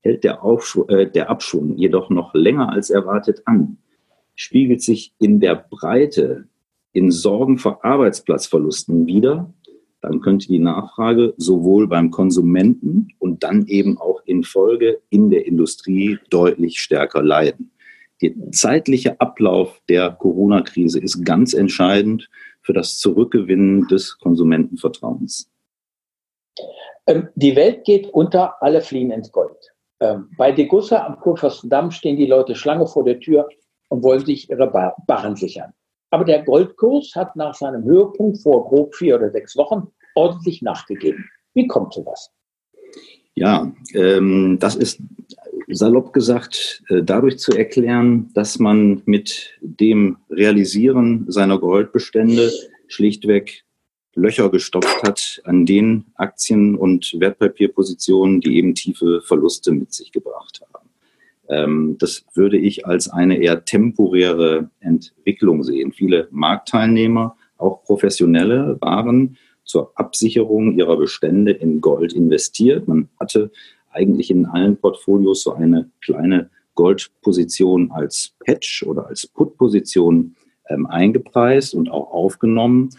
Hält 0.00 0.24
der, 0.24 0.42
Aufschw 0.42 0.86
äh, 0.88 1.10
der 1.10 1.28
Abschwung 1.28 1.76
jedoch 1.76 2.08
noch 2.08 2.32
länger 2.32 2.72
als 2.72 2.88
erwartet 2.88 3.42
an, 3.44 3.76
spiegelt 4.38 4.82
sich 4.82 5.12
in 5.18 5.40
der 5.40 5.56
Breite 5.56 6.44
in 6.92 7.10
Sorgen 7.10 7.58
vor 7.58 7.84
Arbeitsplatzverlusten 7.84 9.06
wieder, 9.06 9.52
dann 10.00 10.20
könnte 10.20 10.46
die 10.46 10.60
Nachfrage 10.60 11.34
sowohl 11.36 11.88
beim 11.88 12.12
Konsumenten 12.12 13.08
und 13.18 13.42
dann 13.42 13.66
eben 13.66 13.98
auch 13.98 14.22
in 14.24 14.44
Folge 14.44 15.00
in 15.10 15.28
der 15.28 15.44
Industrie 15.46 16.18
deutlich 16.30 16.80
stärker 16.80 17.20
leiden. 17.20 17.72
Der 18.22 18.30
zeitliche 18.52 19.20
Ablauf 19.20 19.80
der 19.88 20.10
Corona-Krise 20.12 21.00
ist 21.00 21.24
ganz 21.24 21.52
entscheidend 21.52 22.30
für 22.62 22.72
das 22.72 22.98
Zurückgewinnen 22.98 23.88
des 23.88 24.18
Konsumentenvertrauens. 24.18 25.50
Ähm, 27.06 27.28
die 27.34 27.56
Welt 27.56 27.84
geht 27.84 28.06
unter, 28.06 28.62
alle 28.62 28.82
fliehen 28.82 29.10
ins 29.10 29.32
Gold. 29.32 29.72
Ähm, 30.00 30.30
bei 30.36 30.52
Degussa 30.52 31.04
am 31.04 31.18
Kurfürstendamm 31.18 31.90
stehen 31.90 32.16
die 32.16 32.26
Leute 32.26 32.54
Schlange 32.54 32.86
vor 32.86 33.04
der 33.04 33.18
Tür 33.18 33.48
und 33.88 34.02
wollen 34.02 34.24
sich 34.24 34.50
ihre 34.50 34.94
Barren 35.06 35.36
sichern. 35.36 35.72
Aber 36.10 36.24
der 36.24 36.42
Goldkurs 36.42 37.12
hat 37.14 37.36
nach 37.36 37.54
seinem 37.54 37.84
Höhepunkt 37.84 38.40
vor 38.42 38.68
grob 38.68 38.94
vier 38.94 39.16
oder 39.16 39.30
sechs 39.30 39.56
Wochen 39.56 39.88
ordentlich 40.14 40.62
nachgegeben. 40.62 41.28
Wie 41.54 41.66
kommt 41.66 41.92
sowas? 41.92 42.30
Ja, 43.34 43.72
ähm, 43.94 44.58
das 44.58 44.74
ist 44.74 45.00
salopp 45.68 46.12
gesagt 46.12 46.82
äh, 46.88 47.02
dadurch 47.02 47.38
zu 47.38 47.52
erklären, 47.52 48.30
dass 48.34 48.58
man 48.58 49.02
mit 49.04 49.58
dem 49.60 50.16
Realisieren 50.30 51.26
seiner 51.28 51.58
Goldbestände 51.58 52.50
schlichtweg 52.88 53.64
Löcher 54.14 54.50
gestopft 54.50 55.02
hat 55.04 55.40
an 55.44 55.64
den 55.64 56.06
Aktien- 56.14 56.74
und 56.74 57.14
Wertpapierpositionen, 57.20 58.40
die 58.40 58.56
eben 58.56 58.74
tiefe 58.74 59.20
Verluste 59.22 59.70
mit 59.70 59.92
sich 59.92 60.10
gebracht 60.10 60.60
haben. 60.60 60.67
Ähm, 61.48 61.96
das 61.98 62.24
würde 62.34 62.58
ich 62.58 62.86
als 62.86 63.08
eine 63.08 63.38
eher 63.38 63.64
temporäre 63.64 64.70
Entwicklung 64.80 65.62
sehen. 65.62 65.92
Viele 65.92 66.28
Marktteilnehmer, 66.30 67.36
auch 67.56 67.82
Professionelle, 67.84 68.78
waren 68.80 69.36
zur 69.64 69.92
Absicherung 69.96 70.78
ihrer 70.78 70.96
Bestände 70.96 71.52
in 71.52 71.80
Gold 71.80 72.12
investiert. 72.12 72.88
Man 72.88 73.08
hatte 73.18 73.50
eigentlich 73.90 74.30
in 74.30 74.46
allen 74.46 74.76
Portfolios 74.76 75.42
so 75.42 75.52
eine 75.52 75.90
kleine 76.00 76.50
Goldposition 76.74 77.90
als 77.90 78.34
Hedge 78.44 78.84
oder 78.86 79.06
als 79.08 79.26
Put-Position 79.26 80.36
ähm, 80.68 80.86
eingepreist 80.86 81.74
und 81.74 81.90
auch 81.90 82.12
aufgenommen. 82.12 82.90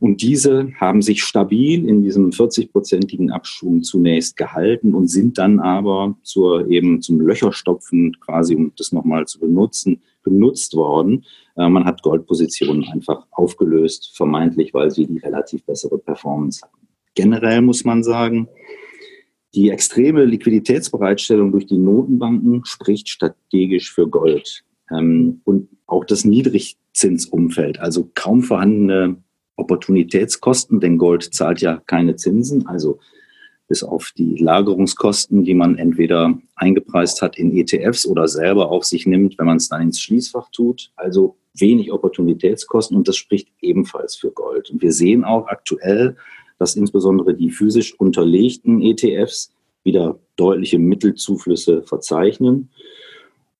Und 0.00 0.22
diese 0.22 0.72
haben 0.78 1.02
sich 1.02 1.24
stabil 1.24 1.88
in 1.88 2.02
diesem 2.02 2.30
40-prozentigen 2.30 3.30
Abschwung 3.30 3.82
zunächst 3.82 4.36
gehalten 4.36 4.94
und 4.94 5.08
sind 5.08 5.38
dann 5.38 5.58
aber 5.58 6.16
zur 6.22 6.68
eben 6.68 7.02
zum 7.02 7.20
Löcherstopfen 7.20 8.16
quasi, 8.20 8.54
um 8.54 8.72
das 8.76 8.92
nochmal 8.92 9.26
zu 9.26 9.40
benutzen, 9.40 10.00
genutzt 10.22 10.74
worden. 10.74 11.24
Äh, 11.56 11.68
man 11.68 11.84
hat 11.84 12.02
Goldpositionen 12.02 12.84
einfach 12.84 13.26
aufgelöst, 13.32 14.12
vermeintlich, 14.16 14.72
weil 14.72 14.90
sie 14.90 15.06
die 15.06 15.18
relativ 15.18 15.64
bessere 15.64 15.98
Performance 15.98 16.62
hatten. 16.62 16.86
Generell 17.14 17.62
muss 17.62 17.84
man 17.84 18.04
sagen, 18.04 18.48
die 19.54 19.70
extreme 19.70 20.24
Liquiditätsbereitstellung 20.24 21.50
durch 21.50 21.66
die 21.66 21.78
Notenbanken 21.78 22.64
spricht 22.64 23.08
strategisch 23.08 23.92
für 23.92 24.06
Gold. 24.06 24.62
Ähm, 24.92 25.40
und 25.44 25.68
auch 25.86 26.04
das 26.04 26.24
Niedrigzinsumfeld, 26.24 27.80
also 27.80 28.10
kaum 28.14 28.42
vorhandene 28.42 29.16
Opportunitätskosten, 29.58 30.80
denn 30.80 30.98
Gold 30.98 31.34
zahlt 31.34 31.60
ja 31.60 31.82
keine 31.86 32.16
Zinsen, 32.16 32.66
also 32.66 32.98
bis 33.68 33.82
auf 33.82 34.12
die 34.16 34.36
Lagerungskosten, 34.36 35.44
die 35.44 35.54
man 35.54 35.76
entweder 35.76 36.38
eingepreist 36.56 37.20
hat 37.20 37.36
in 37.36 37.54
ETFs 37.54 38.06
oder 38.06 38.26
selber 38.26 38.70
auf 38.70 38.84
sich 38.84 39.06
nimmt, 39.06 39.38
wenn 39.38 39.46
man 39.46 39.58
es 39.58 39.68
dann 39.68 39.82
ins 39.82 40.00
Schließfach 40.00 40.50
tut. 40.50 40.90
Also 40.96 41.36
wenig 41.54 41.92
Opportunitätskosten 41.92 42.96
und 42.96 43.08
das 43.08 43.16
spricht 43.16 43.48
ebenfalls 43.60 44.16
für 44.16 44.30
Gold. 44.30 44.70
Und 44.70 44.80
wir 44.80 44.92
sehen 44.92 45.24
auch 45.24 45.48
aktuell, 45.48 46.16
dass 46.58 46.76
insbesondere 46.76 47.34
die 47.34 47.50
physisch 47.50 47.94
unterlegten 47.98 48.80
ETFs 48.80 49.52
wieder 49.84 50.18
deutliche 50.36 50.78
Mittelzuflüsse 50.78 51.82
verzeichnen. 51.82 52.70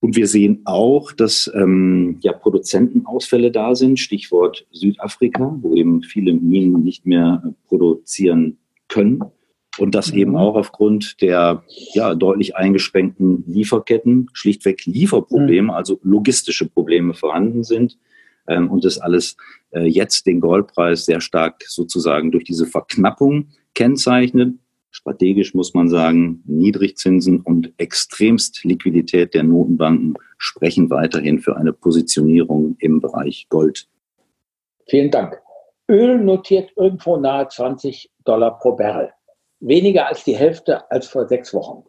Und 0.01 0.17
wir 0.17 0.29
sehen 0.29 0.63
auch, 0.65 1.13
dass 1.13 1.51
ähm, 1.55 2.19
ja, 2.21 2.33
Produzentenausfälle 2.33 3.51
da 3.51 3.75
sind, 3.75 3.99
Stichwort 3.99 4.67
Südafrika, 4.71 5.57
wo 5.61 5.75
eben 5.75 6.03
viele 6.03 6.33
Minen 6.33 6.83
nicht 6.85 7.05
mehr 7.05 7.43
produzieren 7.67 8.59
können. 8.87 9.25
Und 9.79 9.95
das 9.95 10.11
eben 10.11 10.33
mhm. 10.33 10.37
auch 10.37 10.57
aufgrund 10.57 11.21
der 11.21 11.63
ja, 11.95 12.15
deutlich 12.15 12.57
eingeschränkten 12.57 13.45
Lieferketten, 13.47 14.29
schlichtweg 14.33 14.87
Lieferprobleme, 14.87 15.69
mhm. 15.69 15.71
also 15.71 15.99
logistische 16.03 16.69
Probleme 16.69 17.15
vorhanden 17.15 17.65
sind. 17.65 17.99
Ähm, 18.47 18.71
und 18.71 18.85
das 18.85 18.99
alles 18.99 19.37
äh, 19.71 19.85
jetzt 19.85 20.27
den 20.27 20.41
Goldpreis 20.41 21.07
sehr 21.07 21.21
stark 21.21 21.63
sozusagen 21.67 22.31
durch 22.31 22.45
diese 22.45 22.67
Verknappung 22.67 23.49
kennzeichnet. 23.75 24.55
Strategisch 25.09 25.55
muss 25.55 25.73
man 25.73 25.89
sagen, 25.89 26.43
Niedrigzinsen 26.45 27.41
und 27.41 27.73
extremst 27.79 28.63
Liquidität 28.63 29.33
der 29.33 29.43
Notenbanken 29.43 30.13
sprechen 30.37 30.91
weiterhin 30.91 31.39
für 31.39 31.57
eine 31.57 31.73
Positionierung 31.73 32.77
im 32.79 33.01
Bereich 33.01 33.47
Gold. 33.49 33.89
Vielen 34.87 35.11
Dank. 35.11 35.41
Öl 35.89 36.19
notiert 36.19 36.73
irgendwo 36.77 37.17
nahe 37.17 37.49
20 37.49 38.11
Dollar 38.27 38.59
pro 38.59 38.77
Barrel. 38.77 39.11
Weniger 39.61 40.09
als 40.09 40.25
die 40.25 40.37
Hälfte 40.37 40.91
als 40.91 41.09
vor 41.09 41.27
sechs 41.27 41.55
Wochen. 41.55 41.85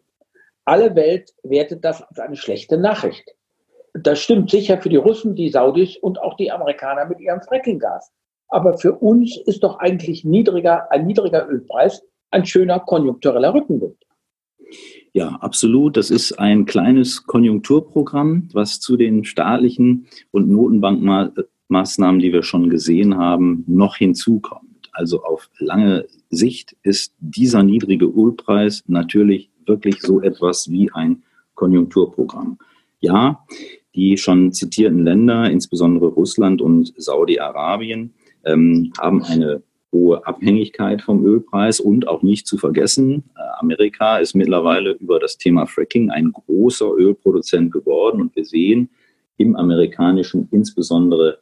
Alle 0.64 0.94
Welt 0.94 1.34
wertet 1.42 1.84
das 1.84 2.00
als 2.00 2.18
eine 2.20 2.36
schlechte 2.36 2.78
Nachricht. 2.78 3.34
Das 3.92 4.18
stimmt 4.18 4.48
sicher 4.48 4.80
für 4.80 4.88
die 4.88 4.96
Russen, 4.96 5.34
die 5.34 5.50
Saudis 5.50 5.98
und 5.98 6.18
auch 6.18 6.38
die 6.38 6.50
Amerikaner 6.50 7.04
mit 7.04 7.20
ihrem 7.20 7.42
Frackinggas. 7.42 8.10
Aber 8.48 8.78
für 8.78 8.94
uns 8.94 9.36
ist 9.44 9.62
doch 9.62 9.78
eigentlich 9.78 10.24
niedriger, 10.24 10.90
ein 10.90 11.06
niedriger 11.06 11.46
Ölpreis 11.46 12.02
ein 12.30 12.46
schöner 12.46 12.80
konjunktureller 12.80 13.54
Rückenwind. 13.54 13.96
Ja, 15.12 15.30
absolut. 15.40 15.96
Das 15.96 16.10
ist 16.10 16.38
ein 16.38 16.64
kleines 16.66 17.24
Konjunkturprogramm, 17.26 18.48
was 18.52 18.78
zu 18.80 18.96
den 18.96 19.24
staatlichen 19.24 20.06
und 20.30 20.48
Notenbankmaßnahmen, 20.48 22.20
die 22.20 22.32
wir 22.32 22.42
schon 22.42 22.70
gesehen 22.70 23.16
haben, 23.16 23.64
noch 23.66 23.96
hinzukommt. 23.96 24.90
Also 24.92 25.24
auf 25.24 25.50
lange 25.58 26.06
Sicht 26.30 26.76
ist 26.82 27.14
dieser 27.18 27.62
niedrige 27.62 28.06
Ölpreis 28.06 28.84
natürlich 28.86 29.50
wirklich 29.66 30.00
so 30.00 30.20
etwas 30.20 30.70
wie 30.70 30.90
ein 30.92 31.22
Konjunkturprogramm. 31.54 32.58
Ja, 33.00 33.44
die 33.94 34.16
schon 34.16 34.52
zitierten 34.52 35.04
Länder, 35.04 35.50
insbesondere 35.50 36.06
Russland 36.06 36.62
und 36.62 36.92
Saudi-Arabien, 36.96 38.14
ähm, 38.44 38.92
haben 38.98 39.22
eine 39.24 39.62
hohe 39.92 40.26
Abhängigkeit 40.26 41.02
vom 41.02 41.24
Ölpreis 41.24 41.80
und 41.80 42.06
auch 42.06 42.22
nicht 42.22 42.46
zu 42.46 42.58
vergessen, 42.58 43.24
äh, 43.36 43.40
Amerika 43.58 44.18
ist 44.18 44.34
mittlerweile 44.34 44.92
über 44.92 45.18
das 45.18 45.36
Thema 45.36 45.66
Fracking 45.66 46.10
ein 46.10 46.32
großer 46.32 46.90
Ölproduzent 46.92 47.72
geworden 47.72 48.20
und 48.20 48.36
wir 48.36 48.44
sehen 48.44 48.90
im 49.36 49.56
amerikanischen, 49.56 50.48
insbesondere 50.50 51.38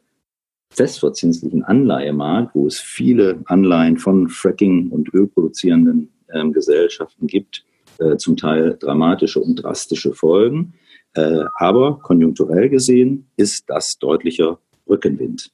festverzinslichen 0.71 1.63
Anleihemarkt, 1.63 2.55
wo 2.55 2.67
es 2.67 2.79
viele 2.79 3.41
Anleihen 3.45 3.97
von 3.97 4.29
Fracking 4.29 4.89
und 4.89 5.13
ölproduzierenden 5.13 6.09
äh, 6.27 6.47
Gesellschaften 6.49 7.27
gibt, 7.27 7.65
äh, 7.99 8.17
zum 8.17 8.37
Teil 8.37 8.77
dramatische 8.79 9.39
und 9.39 9.55
drastische 9.55 10.13
Folgen. 10.13 10.73
Äh, 11.13 11.43
aber 11.55 11.99
konjunkturell 11.99 12.69
gesehen 12.69 13.27
ist 13.35 13.69
das 13.69 13.97
deutlicher 13.97 14.59
Rückenwind. 14.87 15.51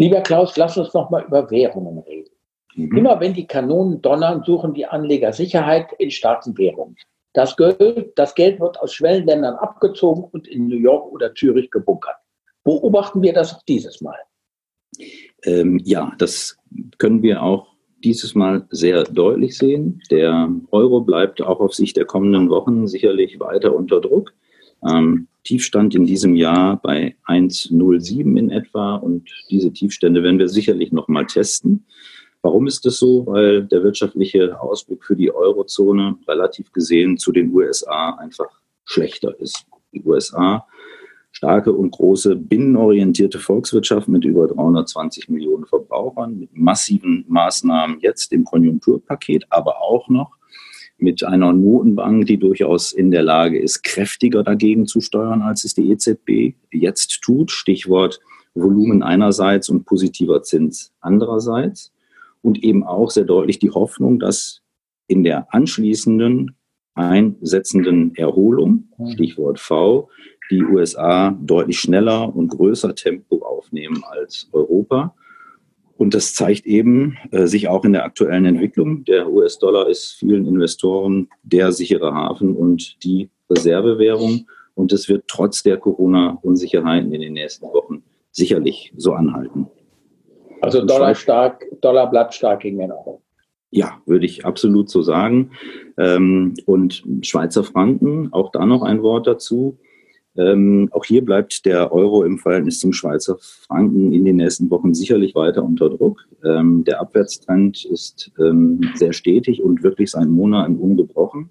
Lieber 0.00 0.22
Klaus, 0.22 0.56
lass 0.56 0.78
uns 0.78 0.94
noch 0.94 1.10
mal 1.10 1.24
über 1.24 1.50
Währungen 1.50 1.98
reden. 1.98 2.30
Mhm. 2.74 2.96
Immer 2.96 3.20
wenn 3.20 3.34
die 3.34 3.46
Kanonen 3.46 4.00
donnern, 4.00 4.42
suchen 4.44 4.72
die 4.72 4.86
Anleger 4.86 5.34
Sicherheit 5.34 5.92
in 5.98 6.10
starken 6.10 6.56
Währungen. 6.56 6.96
Das 7.34 7.54
Geld, 7.54 8.12
das 8.16 8.34
Geld 8.34 8.60
wird 8.60 8.80
aus 8.80 8.94
Schwellenländern 8.94 9.56
abgezogen 9.56 10.24
und 10.32 10.48
in 10.48 10.68
New 10.68 10.78
York 10.78 11.12
oder 11.12 11.34
Zürich 11.34 11.70
gebunkert. 11.70 12.16
Beobachten 12.64 13.20
wir 13.20 13.34
das 13.34 13.54
auch 13.54 13.62
dieses 13.64 14.00
Mal? 14.00 14.16
Ähm, 15.44 15.78
ja, 15.84 16.12
das 16.16 16.56
können 16.96 17.22
wir 17.22 17.42
auch 17.42 17.68
dieses 18.02 18.34
Mal 18.34 18.66
sehr 18.70 19.04
deutlich 19.04 19.58
sehen. 19.58 20.00
Der 20.10 20.50
Euro 20.70 21.02
bleibt 21.02 21.42
auch 21.42 21.60
auf 21.60 21.74
Sicht 21.74 21.98
der 21.98 22.06
kommenden 22.06 22.48
Wochen 22.48 22.86
sicherlich 22.86 23.38
weiter 23.38 23.74
unter 23.74 24.00
Druck. 24.00 24.32
Ähm, 24.88 25.28
Tiefstand 25.44 25.94
in 25.94 26.04
diesem 26.04 26.34
Jahr 26.34 26.80
bei 26.80 27.16
1,07 27.26 28.38
in 28.38 28.50
etwa 28.50 28.96
und 28.96 29.30
diese 29.50 29.72
Tiefstände 29.72 30.22
werden 30.22 30.38
wir 30.38 30.48
sicherlich 30.48 30.92
noch 30.92 31.08
mal 31.08 31.26
testen. 31.26 31.86
Warum 32.42 32.66
ist 32.66 32.84
das 32.86 32.98
so? 32.98 33.26
Weil 33.26 33.64
der 33.64 33.82
wirtschaftliche 33.82 34.60
Ausblick 34.60 35.04
für 35.04 35.16
die 35.16 35.32
Eurozone 35.32 36.16
relativ 36.26 36.72
gesehen 36.72 37.18
zu 37.18 37.32
den 37.32 37.52
USA 37.54 38.10
einfach 38.18 38.48
schlechter 38.84 39.38
ist. 39.40 39.66
Die 39.92 40.02
USA 40.04 40.66
starke 41.32 41.72
und 41.72 41.90
große 41.90 42.36
binnenorientierte 42.36 43.38
Volkswirtschaft 43.38 44.08
mit 44.08 44.24
über 44.24 44.46
320 44.46 45.28
Millionen 45.28 45.66
Verbrauchern, 45.66 46.38
mit 46.38 46.56
massiven 46.56 47.24
Maßnahmen 47.28 48.00
jetzt 48.00 48.32
im 48.32 48.44
Konjunkturpaket, 48.44 49.46
aber 49.50 49.80
auch 49.80 50.08
noch 50.08 50.36
mit 51.00 51.24
einer 51.24 51.52
Notenbank, 51.52 52.26
die 52.26 52.38
durchaus 52.38 52.92
in 52.92 53.10
der 53.10 53.22
Lage 53.22 53.58
ist, 53.58 53.82
kräftiger 53.82 54.42
dagegen 54.42 54.86
zu 54.86 55.00
steuern, 55.00 55.42
als 55.42 55.64
es 55.64 55.74
die 55.74 55.90
EZB 55.90 56.54
jetzt 56.70 57.20
tut. 57.22 57.50
Stichwort 57.50 58.20
Volumen 58.54 59.02
einerseits 59.02 59.68
und 59.68 59.84
positiver 59.84 60.42
Zins 60.42 60.92
andererseits. 61.00 61.92
Und 62.42 62.62
eben 62.64 62.84
auch 62.84 63.10
sehr 63.10 63.24
deutlich 63.24 63.58
die 63.58 63.70
Hoffnung, 63.70 64.18
dass 64.18 64.62
in 65.06 65.24
der 65.24 65.52
anschließenden 65.52 66.56
einsetzenden 66.94 68.14
Erholung, 68.16 68.88
hm. 68.96 69.10
Stichwort 69.12 69.58
V, 69.58 70.08
die 70.50 70.62
USA 70.62 71.30
deutlich 71.30 71.78
schneller 71.78 72.34
und 72.34 72.48
größer 72.48 72.94
Tempo 72.94 73.42
aufnehmen 73.44 74.02
als 74.04 74.48
Europa. 74.52 75.14
Und 76.00 76.14
das 76.14 76.32
zeigt 76.32 76.64
eben 76.64 77.18
äh, 77.30 77.46
sich 77.46 77.68
auch 77.68 77.84
in 77.84 77.92
der 77.92 78.06
aktuellen 78.06 78.46
Entwicklung. 78.46 79.04
Der 79.04 79.30
US-Dollar 79.30 79.86
ist 79.86 80.12
vielen 80.12 80.46
Investoren 80.46 81.28
der 81.42 81.72
sichere 81.72 82.14
Hafen 82.14 82.56
und 82.56 83.04
die 83.04 83.28
Reservewährung. 83.50 84.46
Und 84.74 84.94
es 84.94 85.10
wird 85.10 85.24
trotz 85.28 85.62
der 85.62 85.76
Corona-Unsicherheiten 85.76 87.12
in 87.12 87.20
den 87.20 87.34
nächsten 87.34 87.66
Wochen 87.66 88.02
sicherlich 88.30 88.94
so 88.96 89.12
anhalten. 89.12 89.66
Also 90.62 90.86
Dollar 90.86 91.14
stark, 91.14 91.66
Dollar 91.82 92.08
bleibt 92.08 92.32
stark 92.32 92.60
gegen 92.60 92.78
den 92.78 92.92
Euro. 92.92 93.20
Ja, 93.70 94.00
würde 94.06 94.24
ich 94.24 94.46
absolut 94.46 94.88
so 94.88 95.02
sagen. 95.02 95.50
Ähm, 95.98 96.54
und 96.64 97.02
Schweizer 97.20 97.62
Franken, 97.62 98.32
auch 98.32 98.50
da 98.52 98.64
noch 98.64 98.80
ein 98.80 99.02
Wort 99.02 99.26
dazu. 99.26 99.76
Ähm, 100.36 100.88
auch 100.92 101.04
hier 101.04 101.24
bleibt 101.24 101.66
der 101.66 101.92
Euro 101.92 102.24
im 102.24 102.38
Verhältnis 102.38 102.78
zum 102.78 102.92
Schweizer 102.92 103.36
Franken 103.40 104.12
in 104.12 104.24
den 104.24 104.36
nächsten 104.36 104.70
Wochen 104.70 104.94
sicherlich 104.94 105.34
weiter 105.34 105.64
unter 105.64 105.90
Druck. 105.90 106.24
Ähm, 106.44 106.84
der 106.84 107.00
Abwärtstrend 107.00 107.84
ist 107.84 108.30
ähm, 108.38 108.80
sehr 108.94 109.12
stetig 109.12 109.62
und 109.62 109.82
wirklich 109.82 110.12
seit 110.12 110.28
Monaten 110.28 110.76
ungebrochen. 110.76 111.50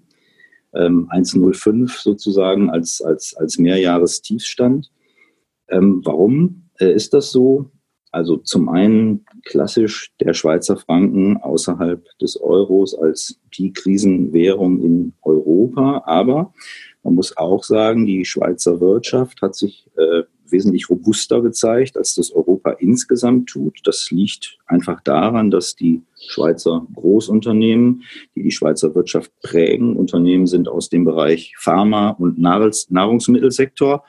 Ähm, 0.72 1.08
1,05 1.10 2.00
sozusagen 2.00 2.70
als, 2.70 3.02
als, 3.02 3.34
als 3.34 3.58
Mehrjahrestiefstand. 3.58 4.90
Ähm, 5.68 6.00
warum 6.04 6.70
äh, 6.78 6.92
ist 6.92 7.12
das 7.12 7.30
so? 7.30 7.70
Also 8.12 8.38
zum 8.38 8.68
einen 8.68 9.24
klassisch 9.44 10.12
der 10.20 10.34
Schweizer 10.34 10.76
Franken 10.76 11.36
außerhalb 11.36 12.04
des 12.18 12.40
Euros 12.40 12.94
als 12.94 13.38
die 13.56 13.72
Krisenwährung 13.72 14.80
in 14.80 15.12
Europa, 15.22 16.02
aber 16.06 16.52
man 17.02 17.14
muss 17.14 17.36
auch 17.36 17.64
sagen, 17.64 18.06
die 18.06 18.24
Schweizer 18.24 18.80
Wirtschaft 18.80 19.40
hat 19.42 19.54
sich 19.54 19.88
äh, 19.96 20.22
wesentlich 20.52 20.90
robuster 20.90 21.40
gezeigt, 21.40 21.96
als 21.96 22.14
das 22.14 22.32
Europa 22.32 22.72
insgesamt 22.72 23.48
tut. 23.48 23.80
Das 23.84 24.10
liegt 24.10 24.58
einfach 24.66 25.00
daran, 25.00 25.50
dass 25.50 25.76
die 25.76 26.02
Schweizer 26.18 26.86
Großunternehmen, 26.94 28.02
die 28.34 28.42
die 28.42 28.50
Schweizer 28.50 28.94
Wirtschaft 28.94 29.32
prägen, 29.42 29.96
Unternehmen 29.96 30.46
sind 30.46 30.68
aus 30.68 30.88
dem 30.88 31.04
Bereich 31.04 31.54
Pharma- 31.58 32.10
und 32.10 32.38
Nahrungsmittelsektor. 32.38 34.04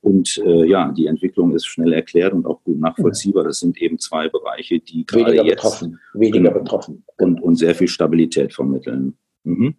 Und 0.00 0.42
äh, 0.44 0.66
ja, 0.66 0.90
die 0.90 1.06
Entwicklung 1.06 1.54
ist 1.54 1.66
schnell 1.66 1.92
erklärt 1.92 2.32
und 2.32 2.44
auch 2.44 2.64
gut 2.64 2.80
nachvollziehbar. 2.80 3.44
Das 3.44 3.60
sind 3.60 3.80
eben 3.80 4.00
zwei 4.00 4.28
Bereiche, 4.28 4.80
die 4.80 5.06
gerade 5.06 5.36
jetzt 5.36 5.62
betroffen, 5.62 6.00
weniger 6.12 6.38
genau, 6.38 6.58
betroffen 6.58 7.04
und, 7.18 7.40
und 7.40 7.54
sehr 7.54 7.74
viel 7.76 7.86
Stabilität 7.86 8.52
vermitteln. 8.52 9.16
Mhm. 9.44 9.76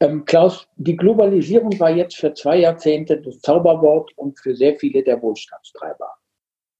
Ähm, 0.00 0.24
Klaus, 0.24 0.68
die 0.76 0.96
Globalisierung 0.96 1.78
war 1.80 1.90
jetzt 1.90 2.16
für 2.16 2.32
zwei 2.32 2.58
Jahrzehnte 2.58 3.20
das 3.20 3.40
Zauberwort 3.40 4.12
und 4.16 4.38
für 4.38 4.54
sehr 4.54 4.76
viele 4.76 5.02
der 5.02 5.20
Wohlstandstreiber. 5.20 6.08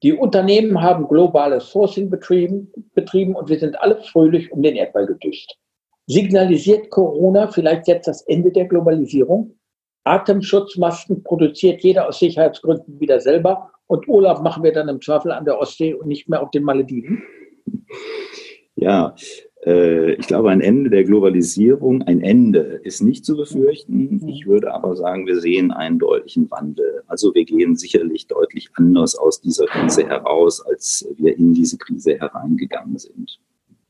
Die 0.04 0.12
Unternehmen 0.12 0.80
haben 0.80 1.08
globales 1.08 1.70
Sourcing 1.70 2.08
betrieben, 2.08 2.72
betrieben 2.94 3.34
und 3.34 3.48
wir 3.48 3.58
sind 3.58 3.80
alle 3.80 4.00
fröhlich 4.02 4.52
um 4.52 4.62
den 4.62 4.76
Erdball 4.76 5.06
gedüst. 5.06 5.56
Signalisiert 6.06 6.90
Corona 6.90 7.48
vielleicht 7.48 7.88
jetzt 7.88 8.06
das 8.06 8.22
Ende 8.22 8.52
der 8.52 8.66
Globalisierung? 8.66 9.58
Atemschutzmasken 10.04 11.24
produziert 11.24 11.82
jeder 11.82 12.06
aus 12.06 12.20
Sicherheitsgründen 12.20 13.00
wieder 13.00 13.18
selber 13.18 13.72
und 13.88 14.06
Urlaub 14.06 14.42
machen 14.42 14.62
wir 14.62 14.72
dann 14.72 14.88
im 14.88 15.00
Zweifel 15.00 15.32
an 15.32 15.44
der 15.44 15.58
Ostsee 15.58 15.94
und 15.94 16.06
nicht 16.06 16.28
mehr 16.28 16.40
auf 16.40 16.50
den 16.50 16.62
Malediven? 16.62 17.22
Ja, 18.76 19.14
ich 19.66 20.26
glaube, 20.26 20.50
ein 20.50 20.60
Ende 20.60 20.88
der 20.88 21.04
Globalisierung, 21.04 22.02
ein 22.02 22.20
Ende 22.20 22.80
ist 22.84 23.02
nicht 23.02 23.24
zu 23.24 23.36
befürchten. 23.36 24.28
Ich 24.28 24.46
würde 24.46 24.72
aber 24.72 24.94
sagen, 24.94 25.26
wir 25.26 25.40
sehen 25.40 25.72
einen 25.72 25.98
deutlichen 25.98 26.48
Wandel. 26.50 27.02
Also 27.08 27.34
wir 27.34 27.44
gehen 27.44 27.74
sicherlich 27.76 28.28
deutlich 28.28 28.70
anders 28.74 29.16
aus 29.16 29.40
dieser 29.40 29.66
Krise 29.66 30.06
heraus, 30.06 30.64
als 30.64 31.08
wir 31.18 31.36
in 31.36 31.54
diese 31.54 31.76
Krise 31.76 32.18
hereingegangen 32.18 32.98
sind. 32.98 33.40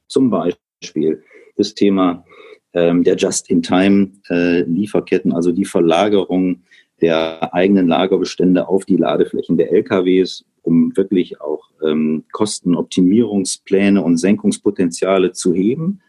Zum 0.07 0.31
Beispiel 0.31 1.23
das 1.57 1.75
Thema 1.75 2.25
ähm, 2.73 3.05
der 3.05 3.17
Just-in-Time-Lieferketten, 3.17 5.33
also 5.33 5.53
die 5.53 5.67
Verlagerung 5.67 6.63
der 7.01 7.55
eigenen 7.55 7.89
Lagerbestände 7.89 8.69
auf 8.69 8.85
die 8.85 8.97
Ladeflächen 8.97 9.57
der 9.57 9.73
LKWs 9.73 10.45
um 10.63 10.97
wirklich 10.97 11.41
auch 11.41 11.71
ähm, 11.85 12.25
Kostenoptimierungspläne 12.33 14.03
und 14.03 14.17
Senkungspotenziale 14.17 15.33
zu 15.33 15.55
heben, 15.55 16.01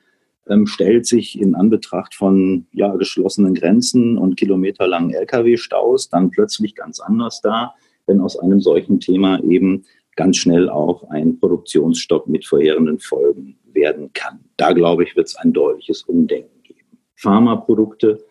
ähm, 0.47 0.65
stellt 0.65 1.05
sich 1.05 1.39
in 1.39 1.55
Anbetracht 1.55 2.15
von 2.15 2.65
ja, 2.71 2.95
geschlossenen 2.95 3.53
Grenzen 3.53 4.17
und 4.17 4.35
kilometerlangen 4.35 5.13
Lkw-Staus 5.13 6.09
dann 6.09 6.31
plötzlich 6.31 6.75
ganz 6.75 6.99
anders 6.99 7.41
dar, 7.41 7.75
wenn 8.07 8.19
aus 8.19 8.38
einem 8.38 8.59
solchen 8.59 8.99
Thema 8.99 9.41
eben 9.43 9.85
ganz 10.15 10.38
schnell 10.38 10.69
auch 10.69 11.09
ein 11.09 11.39
Produktionsstopp 11.39 12.27
mit 12.27 12.45
verheerenden 12.45 12.99
Folgen 12.99 13.57
werden 13.71 14.12
kann. 14.13 14.39
Da, 14.57 14.73
glaube 14.73 15.03
ich, 15.03 15.15
wird 15.15 15.27
es 15.27 15.35
ein 15.35 15.53
deutliches 15.53 16.03
Umdenken 16.03 16.63
geben. 16.63 16.97
Pharmaprodukte, 17.15 18.25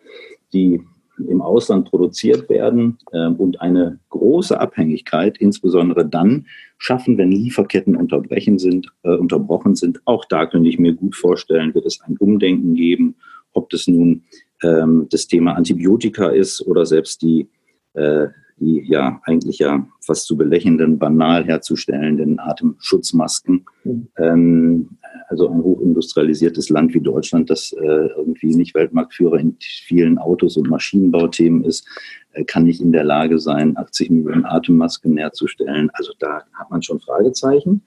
die 0.53 0.81
im 1.27 1.41
Ausland 1.41 1.89
produziert 1.89 2.49
werden 2.49 2.97
äh, 3.11 3.27
und 3.27 3.61
eine 3.61 3.99
große 4.09 4.59
Abhängigkeit, 4.59 5.37
insbesondere 5.37 6.05
dann 6.05 6.47
schaffen, 6.77 7.17
wenn 7.17 7.31
Lieferketten 7.31 7.95
unterbrechen 7.95 8.59
sind, 8.59 8.87
äh, 9.03 9.15
unterbrochen 9.15 9.75
sind. 9.75 10.01
Auch 10.05 10.25
da 10.25 10.45
könnte 10.45 10.69
ich 10.69 10.79
mir 10.79 10.93
gut 10.93 11.15
vorstellen, 11.15 11.73
wird 11.73 11.85
es 11.85 12.01
ein 12.01 12.17
Umdenken 12.17 12.75
geben, 12.75 13.15
ob 13.53 13.69
das 13.69 13.87
nun 13.87 14.23
ähm, 14.63 15.07
das 15.09 15.27
Thema 15.27 15.55
Antibiotika 15.55 16.27
ist 16.27 16.65
oder 16.65 16.85
selbst 16.85 17.21
die, 17.21 17.49
äh, 17.93 18.27
die 18.59 18.83
ja 18.85 19.21
eigentlich 19.23 19.59
ja 19.59 19.87
fast 20.01 20.25
zu 20.25 20.37
belächelnden, 20.37 20.99
banal 20.99 21.45
herzustellenden 21.45 22.39
Atemschutzmasken. 22.39 23.65
Mhm. 23.83 24.07
Ähm, 24.17 24.89
also 25.29 25.49
ein 25.49 25.63
hochindustrialisiertes 25.63 26.69
Land 26.69 26.93
wie 26.93 27.01
Deutschland, 27.01 27.49
das 27.49 27.71
äh, 27.73 28.07
irgendwie 28.17 28.55
nicht 28.55 28.75
Weltmarktführer 28.75 29.39
in 29.39 29.57
vielen 29.59 30.17
Autos 30.17 30.57
und 30.57 30.69
Maschinenbauthemen 30.69 31.63
ist, 31.63 31.87
äh, 32.33 32.43
kann 32.43 32.63
nicht 32.63 32.81
in 32.81 32.91
der 32.91 33.03
Lage 33.03 33.39
sein, 33.39 33.77
80 33.77 34.09
Millionen 34.09 34.45
Atemmasken 34.45 35.17
herzustellen. 35.17 35.89
Also 35.93 36.13
da 36.19 36.43
hat 36.53 36.71
man 36.71 36.81
schon 36.81 36.99
Fragezeichen. 36.99 37.81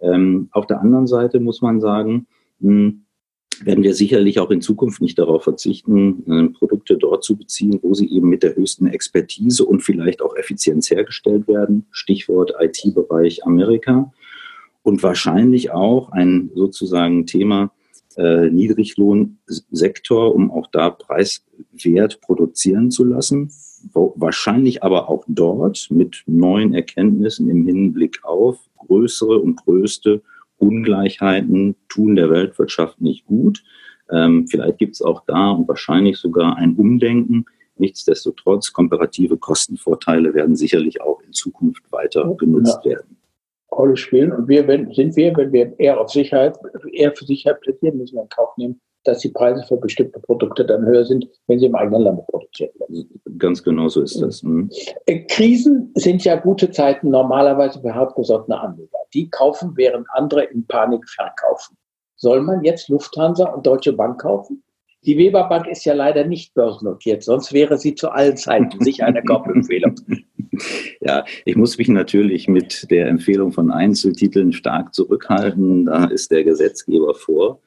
Ähm, 0.00 0.48
auf 0.52 0.66
der 0.66 0.80
anderen 0.80 1.06
Seite 1.06 1.40
muss 1.40 1.62
man 1.62 1.80
sagen, 1.80 2.26
mh, 2.60 2.70
hm, 2.70 3.04
werden 3.64 3.84
wir 3.84 3.94
sicherlich 3.94 4.38
auch 4.40 4.50
in 4.50 4.60
Zukunft 4.60 5.00
nicht 5.00 5.18
darauf 5.18 5.44
verzichten, 5.44 6.24
äh, 6.26 6.48
Produkte 6.48 6.96
dort 6.96 7.24
zu 7.24 7.36
beziehen, 7.36 7.78
wo 7.82 7.94
sie 7.94 8.08
eben 8.10 8.28
mit 8.28 8.42
der 8.42 8.56
höchsten 8.56 8.86
Expertise 8.86 9.64
und 9.64 9.80
vielleicht 9.80 10.22
auch 10.22 10.36
Effizienz 10.36 10.90
hergestellt 10.90 11.48
werden. 11.48 11.86
Stichwort 11.90 12.54
IT-Bereich 12.60 13.44
Amerika 13.44 14.12
und 14.82 15.02
wahrscheinlich 15.02 15.70
auch 15.70 16.12
ein 16.12 16.50
sozusagen 16.54 17.26
Thema 17.26 17.72
äh, 18.16 18.50
Niedriglohnsektor, 18.50 20.34
um 20.34 20.50
auch 20.50 20.66
da 20.72 20.90
preiswert 20.90 22.20
produzieren 22.20 22.90
zu 22.90 23.04
lassen. 23.04 23.52
Wahrscheinlich 23.92 24.82
aber 24.82 25.08
auch 25.08 25.24
dort 25.28 25.88
mit 25.90 26.24
neuen 26.26 26.74
Erkenntnissen 26.74 27.48
im 27.48 27.64
Hinblick 27.64 28.24
auf 28.24 28.58
größere 28.76 29.38
und 29.38 29.56
größte 29.56 30.22
Ungleichheiten 30.58 31.76
tun 31.88 32.16
der 32.16 32.30
Weltwirtschaft 32.30 33.00
nicht 33.00 33.26
gut. 33.26 33.62
Ähm, 34.10 34.46
vielleicht 34.48 34.78
gibt 34.78 34.94
es 34.94 35.02
auch 35.02 35.22
da 35.26 35.50
und 35.50 35.68
wahrscheinlich 35.68 36.18
sogar 36.18 36.56
ein 36.56 36.76
Umdenken. 36.76 37.44
Nichtsdestotrotz, 37.76 38.72
komparative 38.72 39.36
Kostenvorteile 39.36 40.34
werden 40.34 40.56
sicherlich 40.56 41.00
auch 41.00 41.20
in 41.22 41.32
Zukunft 41.32 41.90
weiter 41.92 42.34
genutzt 42.36 42.80
ja. 42.84 42.92
werden. 42.92 43.16
Rolle 43.70 43.96
spielen. 43.96 44.32
Und 44.32 44.48
wir 44.48 44.66
wenn, 44.66 44.92
sind 44.92 45.14
wir, 45.16 45.36
wenn 45.36 45.52
wir 45.52 45.78
eher 45.78 46.00
auf 46.00 46.10
Sicherheit, 46.10 46.56
eher 46.92 47.14
für 47.14 47.26
Sicherheit 47.26 47.60
plädieren, 47.60 47.98
müssen 47.98 48.16
wir 48.16 48.22
in 48.22 48.28
Kauf 48.28 48.56
nehmen, 48.56 48.80
dass 49.04 49.20
die 49.20 49.28
Preise 49.28 49.62
für 49.66 49.76
bestimmte 49.76 50.18
Produkte 50.20 50.64
dann 50.64 50.84
höher 50.84 51.04
sind, 51.04 51.28
wenn 51.46 51.58
sie 51.58 51.66
im 51.66 51.74
eigenen 51.74 52.02
Land 52.02 52.26
produziert 52.26 52.78
werden. 52.80 53.08
Ganz 53.38 53.62
genau 53.62 53.88
so 53.88 54.02
ist 54.02 54.20
das. 54.20 54.42
Mhm. 54.42 54.70
Krisen 55.28 55.92
sind 55.94 56.24
ja 56.24 56.36
gute 56.36 56.70
Zeiten 56.70 57.10
normalerweise 57.10 57.80
für 57.80 57.94
hartgesottene 57.94 58.58
Anleger. 58.58 58.97
Die 59.14 59.30
kaufen, 59.30 59.72
während 59.76 60.06
andere 60.12 60.44
in 60.44 60.66
Panik 60.66 61.08
verkaufen. 61.08 61.76
Soll 62.16 62.42
man 62.42 62.64
jetzt 62.64 62.88
Lufthansa 62.88 63.46
und 63.46 63.66
Deutsche 63.66 63.92
Bank 63.92 64.20
kaufen? 64.20 64.62
Die 65.04 65.16
Weber 65.16 65.48
Bank 65.48 65.68
ist 65.68 65.84
ja 65.84 65.94
leider 65.94 66.24
nicht 66.24 66.54
börsennotiert, 66.54 67.22
sonst 67.22 67.52
wäre 67.52 67.78
sie 67.78 67.94
zu 67.94 68.10
allen 68.10 68.36
Zeiten 68.36 68.82
sicher 68.82 69.06
eine 69.06 69.22
Kaufempfehlung. 69.22 69.94
Ja, 71.00 71.24
ich 71.44 71.54
muss 71.54 71.78
mich 71.78 71.86
natürlich 71.86 72.48
mit 72.48 72.90
der 72.90 73.06
Empfehlung 73.06 73.52
von 73.52 73.70
Einzeltiteln 73.70 74.52
stark 74.52 74.92
zurückhalten. 74.92 75.84
Da 75.84 76.06
ist 76.06 76.32
der 76.32 76.42
Gesetzgeber 76.42 77.14
vor. 77.14 77.60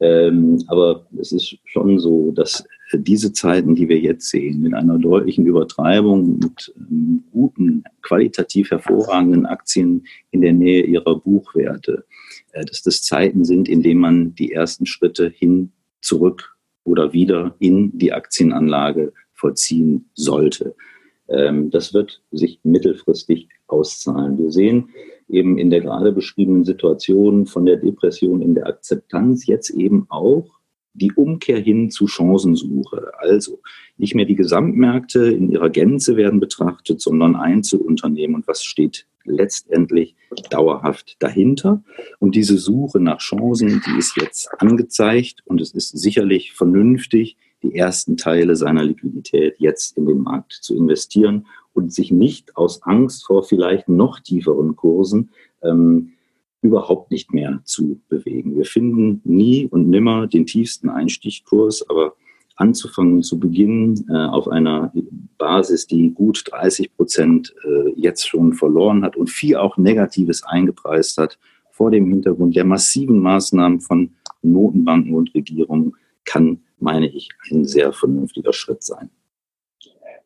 Ähm, 0.00 0.64
aber 0.66 1.06
es 1.20 1.32
ist 1.32 1.58
schon 1.64 1.98
so, 1.98 2.32
dass 2.32 2.64
diese 2.92 3.32
Zeiten, 3.32 3.74
die 3.74 3.88
wir 3.88 3.98
jetzt 3.98 4.30
sehen, 4.30 4.60
mit 4.60 4.74
einer 4.74 4.98
deutlichen 4.98 5.46
Übertreibung, 5.46 6.38
mit 6.38 6.72
ähm, 6.76 7.24
guten, 7.30 7.84
qualitativ 8.02 8.70
hervorragenden 8.70 9.46
Aktien 9.46 10.04
in 10.30 10.40
der 10.40 10.52
Nähe 10.52 10.82
ihrer 10.84 11.18
Buchwerte, 11.18 12.04
äh, 12.52 12.64
dass 12.64 12.82
das 12.82 13.02
Zeiten 13.02 13.44
sind, 13.44 13.68
in 13.68 13.82
denen 13.82 14.00
man 14.00 14.34
die 14.34 14.52
ersten 14.52 14.86
Schritte 14.86 15.28
hin, 15.28 15.72
zurück 16.00 16.56
oder 16.84 17.12
wieder 17.12 17.54
in 17.58 17.96
die 17.98 18.12
Aktienanlage 18.12 19.12
vollziehen 19.34 20.10
sollte. 20.14 20.74
Ähm, 21.28 21.70
das 21.70 21.94
wird 21.94 22.22
sich 22.30 22.60
mittelfristig 22.62 23.48
auszahlen. 23.66 24.38
Wir 24.38 24.50
sehen 24.50 24.90
eben 25.28 25.58
in 25.58 25.70
der 25.70 25.80
gerade 25.80 26.12
beschriebenen 26.12 26.64
Situation 26.64 27.46
von 27.46 27.64
der 27.64 27.76
Depression 27.76 28.42
in 28.42 28.54
der 28.54 28.66
Akzeptanz 28.66 29.46
jetzt 29.46 29.70
eben 29.70 30.06
auch 30.08 30.59
die 30.92 31.12
Umkehr 31.12 31.58
hin 31.58 31.90
zu 31.90 32.06
Chancensuche. 32.06 33.12
Also 33.18 33.60
nicht 33.96 34.14
mehr 34.14 34.24
die 34.24 34.36
Gesamtmärkte 34.36 35.30
in 35.30 35.50
ihrer 35.50 35.70
Gänze 35.70 36.16
werden 36.16 36.40
betrachtet, 36.40 37.00
sondern 37.00 37.36
Einzelunternehmen 37.36 38.36
und 38.36 38.48
was 38.48 38.64
steht 38.64 39.06
letztendlich 39.24 40.16
dauerhaft 40.50 41.16
dahinter. 41.20 41.82
Und 42.18 42.34
diese 42.34 42.58
Suche 42.58 43.00
nach 43.00 43.18
Chancen, 43.18 43.82
die 43.86 43.98
ist 43.98 44.16
jetzt 44.16 44.48
angezeigt 44.58 45.42
und 45.44 45.60
es 45.60 45.72
ist 45.72 45.96
sicherlich 45.96 46.52
vernünftig, 46.52 47.36
die 47.62 47.74
ersten 47.74 48.16
Teile 48.16 48.56
seiner 48.56 48.82
Liquidität 48.84 49.56
jetzt 49.58 49.96
in 49.96 50.06
den 50.06 50.22
Markt 50.22 50.52
zu 50.52 50.74
investieren 50.74 51.46
und 51.74 51.92
sich 51.92 52.10
nicht 52.10 52.56
aus 52.56 52.82
Angst 52.82 53.26
vor 53.26 53.42
vielleicht 53.42 53.88
noch 53.88 54.20
tieferen 54.20 54.76
Kursen 54.76 55.30
ähm, 55.62 56.14
überhaupt 56.62 57.10
nicht 57.10 57.32
mehr 57.32 57.60
zu 57.64 58.00
bewegen. 58.08 58.56
Wir 58.56 58.64
finden 58.64 59.20
nie 59.24 59.66
und 59.66 59.88
nimmer 59.88 60.26
den 60.26 60.46
tiefsten 60.46 60.88
Einstichkurs, 60.88 61.88
aber 61.88 62.14
anzufangen 62.56 63.22
zu 63.22 63.40
beginnen 63.40 64.06
äh, 64.10 64.26
auf 64.26 64.48
einer 64.48 64.92
Basis, 65.38 65.86
die 65.86 66.12
gut 66.12 66.44
30 66.50 66.94
Prozent 66.94 67.54
äh, 67.64 67.90
jetzt 67.96 68.28
schon 68.28 68.52
verloren 68.52 69.02
hat 69.02 69.16
und 69.16 69.30
viel 69.30 69.56
auch 69.56 69.78
Negatives 69.78 70.42
eingepreist 70.44 71.16
hat, 71.16 71.38
vor 71.70 71.90
dem 71.90 72.06
Hintergrund 72.08 72.54
der 72.54 72.66
massiven 72.66 73.20
Maßnahmen 73.20 73.80
von 73.80 74.10
Notenbanken 74.42 75.14
und 75.14 75.34
Regierungen, 75.34 75.94
kann, 76.26 76.60
meine 76.78 77.08
ich, 77.08 77.30
ein 77.50 77.64
sehr 77.64 77.92
vernünftiger 77.92 78.52
Schritt 78.52 78.82
sein. 78.82 79.10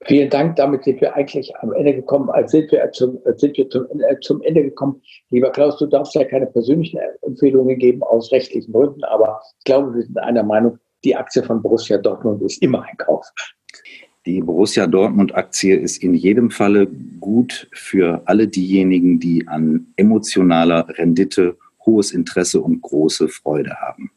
Vielen 0.06 0.28
Dank. 0.28 0.56
Damit 0.56 0.84
sind 0.84 1.00
wir 1.00 1.14
eigentlich 1.14 1.54
am 1.56 1.72
Ende 1.72 1.94
gekommen, 1.94 2.28
als 2.30 2.50
sind 2.50 2.70
wir, 2.72 2.90
zum, 2.92 3.18
sind 3.36 3.56
wir 3.56 3.68
zum, 3.70 3.86
äh, 4.00 4.18
zum 4.20 4.42
Ende 4.42 4.62
gekommen. 4.62 5.00
Lieber 5.30 5.50
Klaus, 5.50 5.78
du 5.78 5.86
darfst 5.86 6.14
ja 6.14 6.24
keine 6.24 6.46
persönlichen 6.46 7.00
Empfehlungen 7.22 7.78
geben 7.78 8.02
aus 8.02 8.30
rechtlichen 8.30 8.72
Gründen, 8.72 9.02
aber 9.04 9.40
ich 9.58 9.64
glaube, 9.64 9.94
wir 9.94 10.02
sind 10.02 10.18
einer 10.18 10.42
Meinung, 10.42 10.78
die 11.04 11.16
Aktie 11.16 11.42
von 11.42 11.62
Borussia 11.62 11.98
Dortmund 11.98 12.42
ist 12.42 12.62
immer 12.62 12.82
ein 12.82 12.96
Kauf. 12.98 13.26
Die 14.26 14.40
Borussia 14.40 14.86
Dortmund 14.86 15.34
Aktie 15.34 15.76
ist 15.76 16.02
in 16.02 16.14
jedem 16.14 16.50
Falle 16.50 16.86
gut 17.20 17.68
für 17.72 18.22
alle 18.24 18.48
diejenigen, 18.48 19.20
die 19.20 19.46
an 19.46 19.86
emotionaler 19.96 20.86
Rendite 20.96 21.56
hohes 21.84 22.12
Interesse 22.12 22.60
und 22.60 22.80
große 22.80 23.28
Freude 23.28 23.74
haben. 23.80 24.10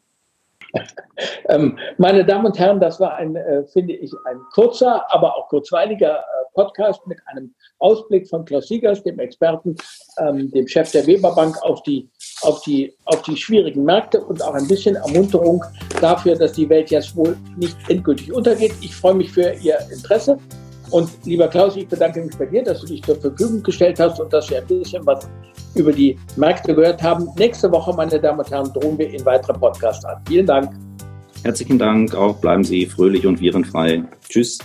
ähm, 1.50 1.78
meine 1.98 2.26
Damen 2.26 2.46
und 2.46 2.60
Herren, 2.60 2.80
das 2.80 3.00
war 3.00 3.16
ein, 3.16 3.36
äh, 3.36 3.64
finde 3.68 3.94
ich, 3.94 4.12
ein 4.26 4.40
kurzer, 4.54 5.06
aber 5.12 5.36
auch 5.36 5.48
kurzweiliger 5.50 6.20
äh, 6.20 6.24
Podcast 6.54 7.06
mit 7.08 7.20
einem 7.28 7.54
Ausblick 7.80 8.28
von 8.28 8.46
Klaus 8.46 8.68
Siegers, 8.68 9.04
dem 9.04 9.20
Experten, 9.20 9.76
ähm, 10.20 10.50
dem 10.52 10.68
Chef 10.68 10.92
der 10.92 11.06
Weber 11.06 11.34
Bank, 11.36 11.56
auf 11.64 11.84
die, 11.84 12.10
auf, 12.42 12.62
die, 12.62 12.96
auf 13.06 13.22
die 13.24 13.38
schwierigen 13.38 13.84
Märkte 13.84 14.22
und 14.22 14.42
auch 14.42 14.54
ein 14.54 14.68
bisschen 14.68 14.96
Ermunterung 14.96 15.64
dafür, 16.02 16.36
dass 16.36 16.54
die 16.54 16.68
Welt 16.70 16.90
jetzt 16.90 17.16
wohl 17.16 17.38
nicht 17.58 17.78
endgültig 17.90 18.34
untergeht. 18.34 18.74
Ich 18.82 18.96
freue 18.96 19.14
mich 19.14 19.32
für 19.32 19.54
Ihr 19.62 19.78
Interesse. 19.92 20.38
Und 20.90 21.10
lieber 21.26 21.48
Klaus, 21.48 21.76
ich 21.76 21.88
bedanke 21.88 22.22
mich 22.22 22.38
bei 22.38 22.46
dir, 22.46 22.64
dass 22.64 22.82
du 22.82 22.88
dich 22.88 23.04
zur 23.04 23.20
Verfügung 23.20 23.62
gestellt 23.62 24.00
hast 24.00 24.20
und 24.20 24.32
dass 24.32 24.50
wir 24.50 24.60
ein 24.60 24.68
bisschen 24.68 25.06
was 25.06 25.30
über 25.76 25.92
die 25.92 26.18
Märkte 26.36 26.74
gehört 26.74 27.02
haben. 27.04 27.30
Nächste 27.38 27.72
Woche, 27.72 27.94
meine 27.94 28.20
Damen 28.20 28.40
und 28.40 28.50
Herren, 28.50 28.72
drohen 28.74 28.98
wir 28.98 29.10
in 29.10 29.26
weitere 29.26 29.54
Podcasts 29.54 30.04
an. 30.06 30.22
Vielen 30.28 30.46
Dank. 30.46 30.72
Herzlichen 31.44 31.78
Dank 31.78 32.16
auch. 32.16 32.38
Bleiben 32.38 32.64
Sie 32.64 32.86
fröhlich 32.86 33.26
und 33.26 33.40
virenfrei. 33.40 34.04
Tschüss. 34.28 34.60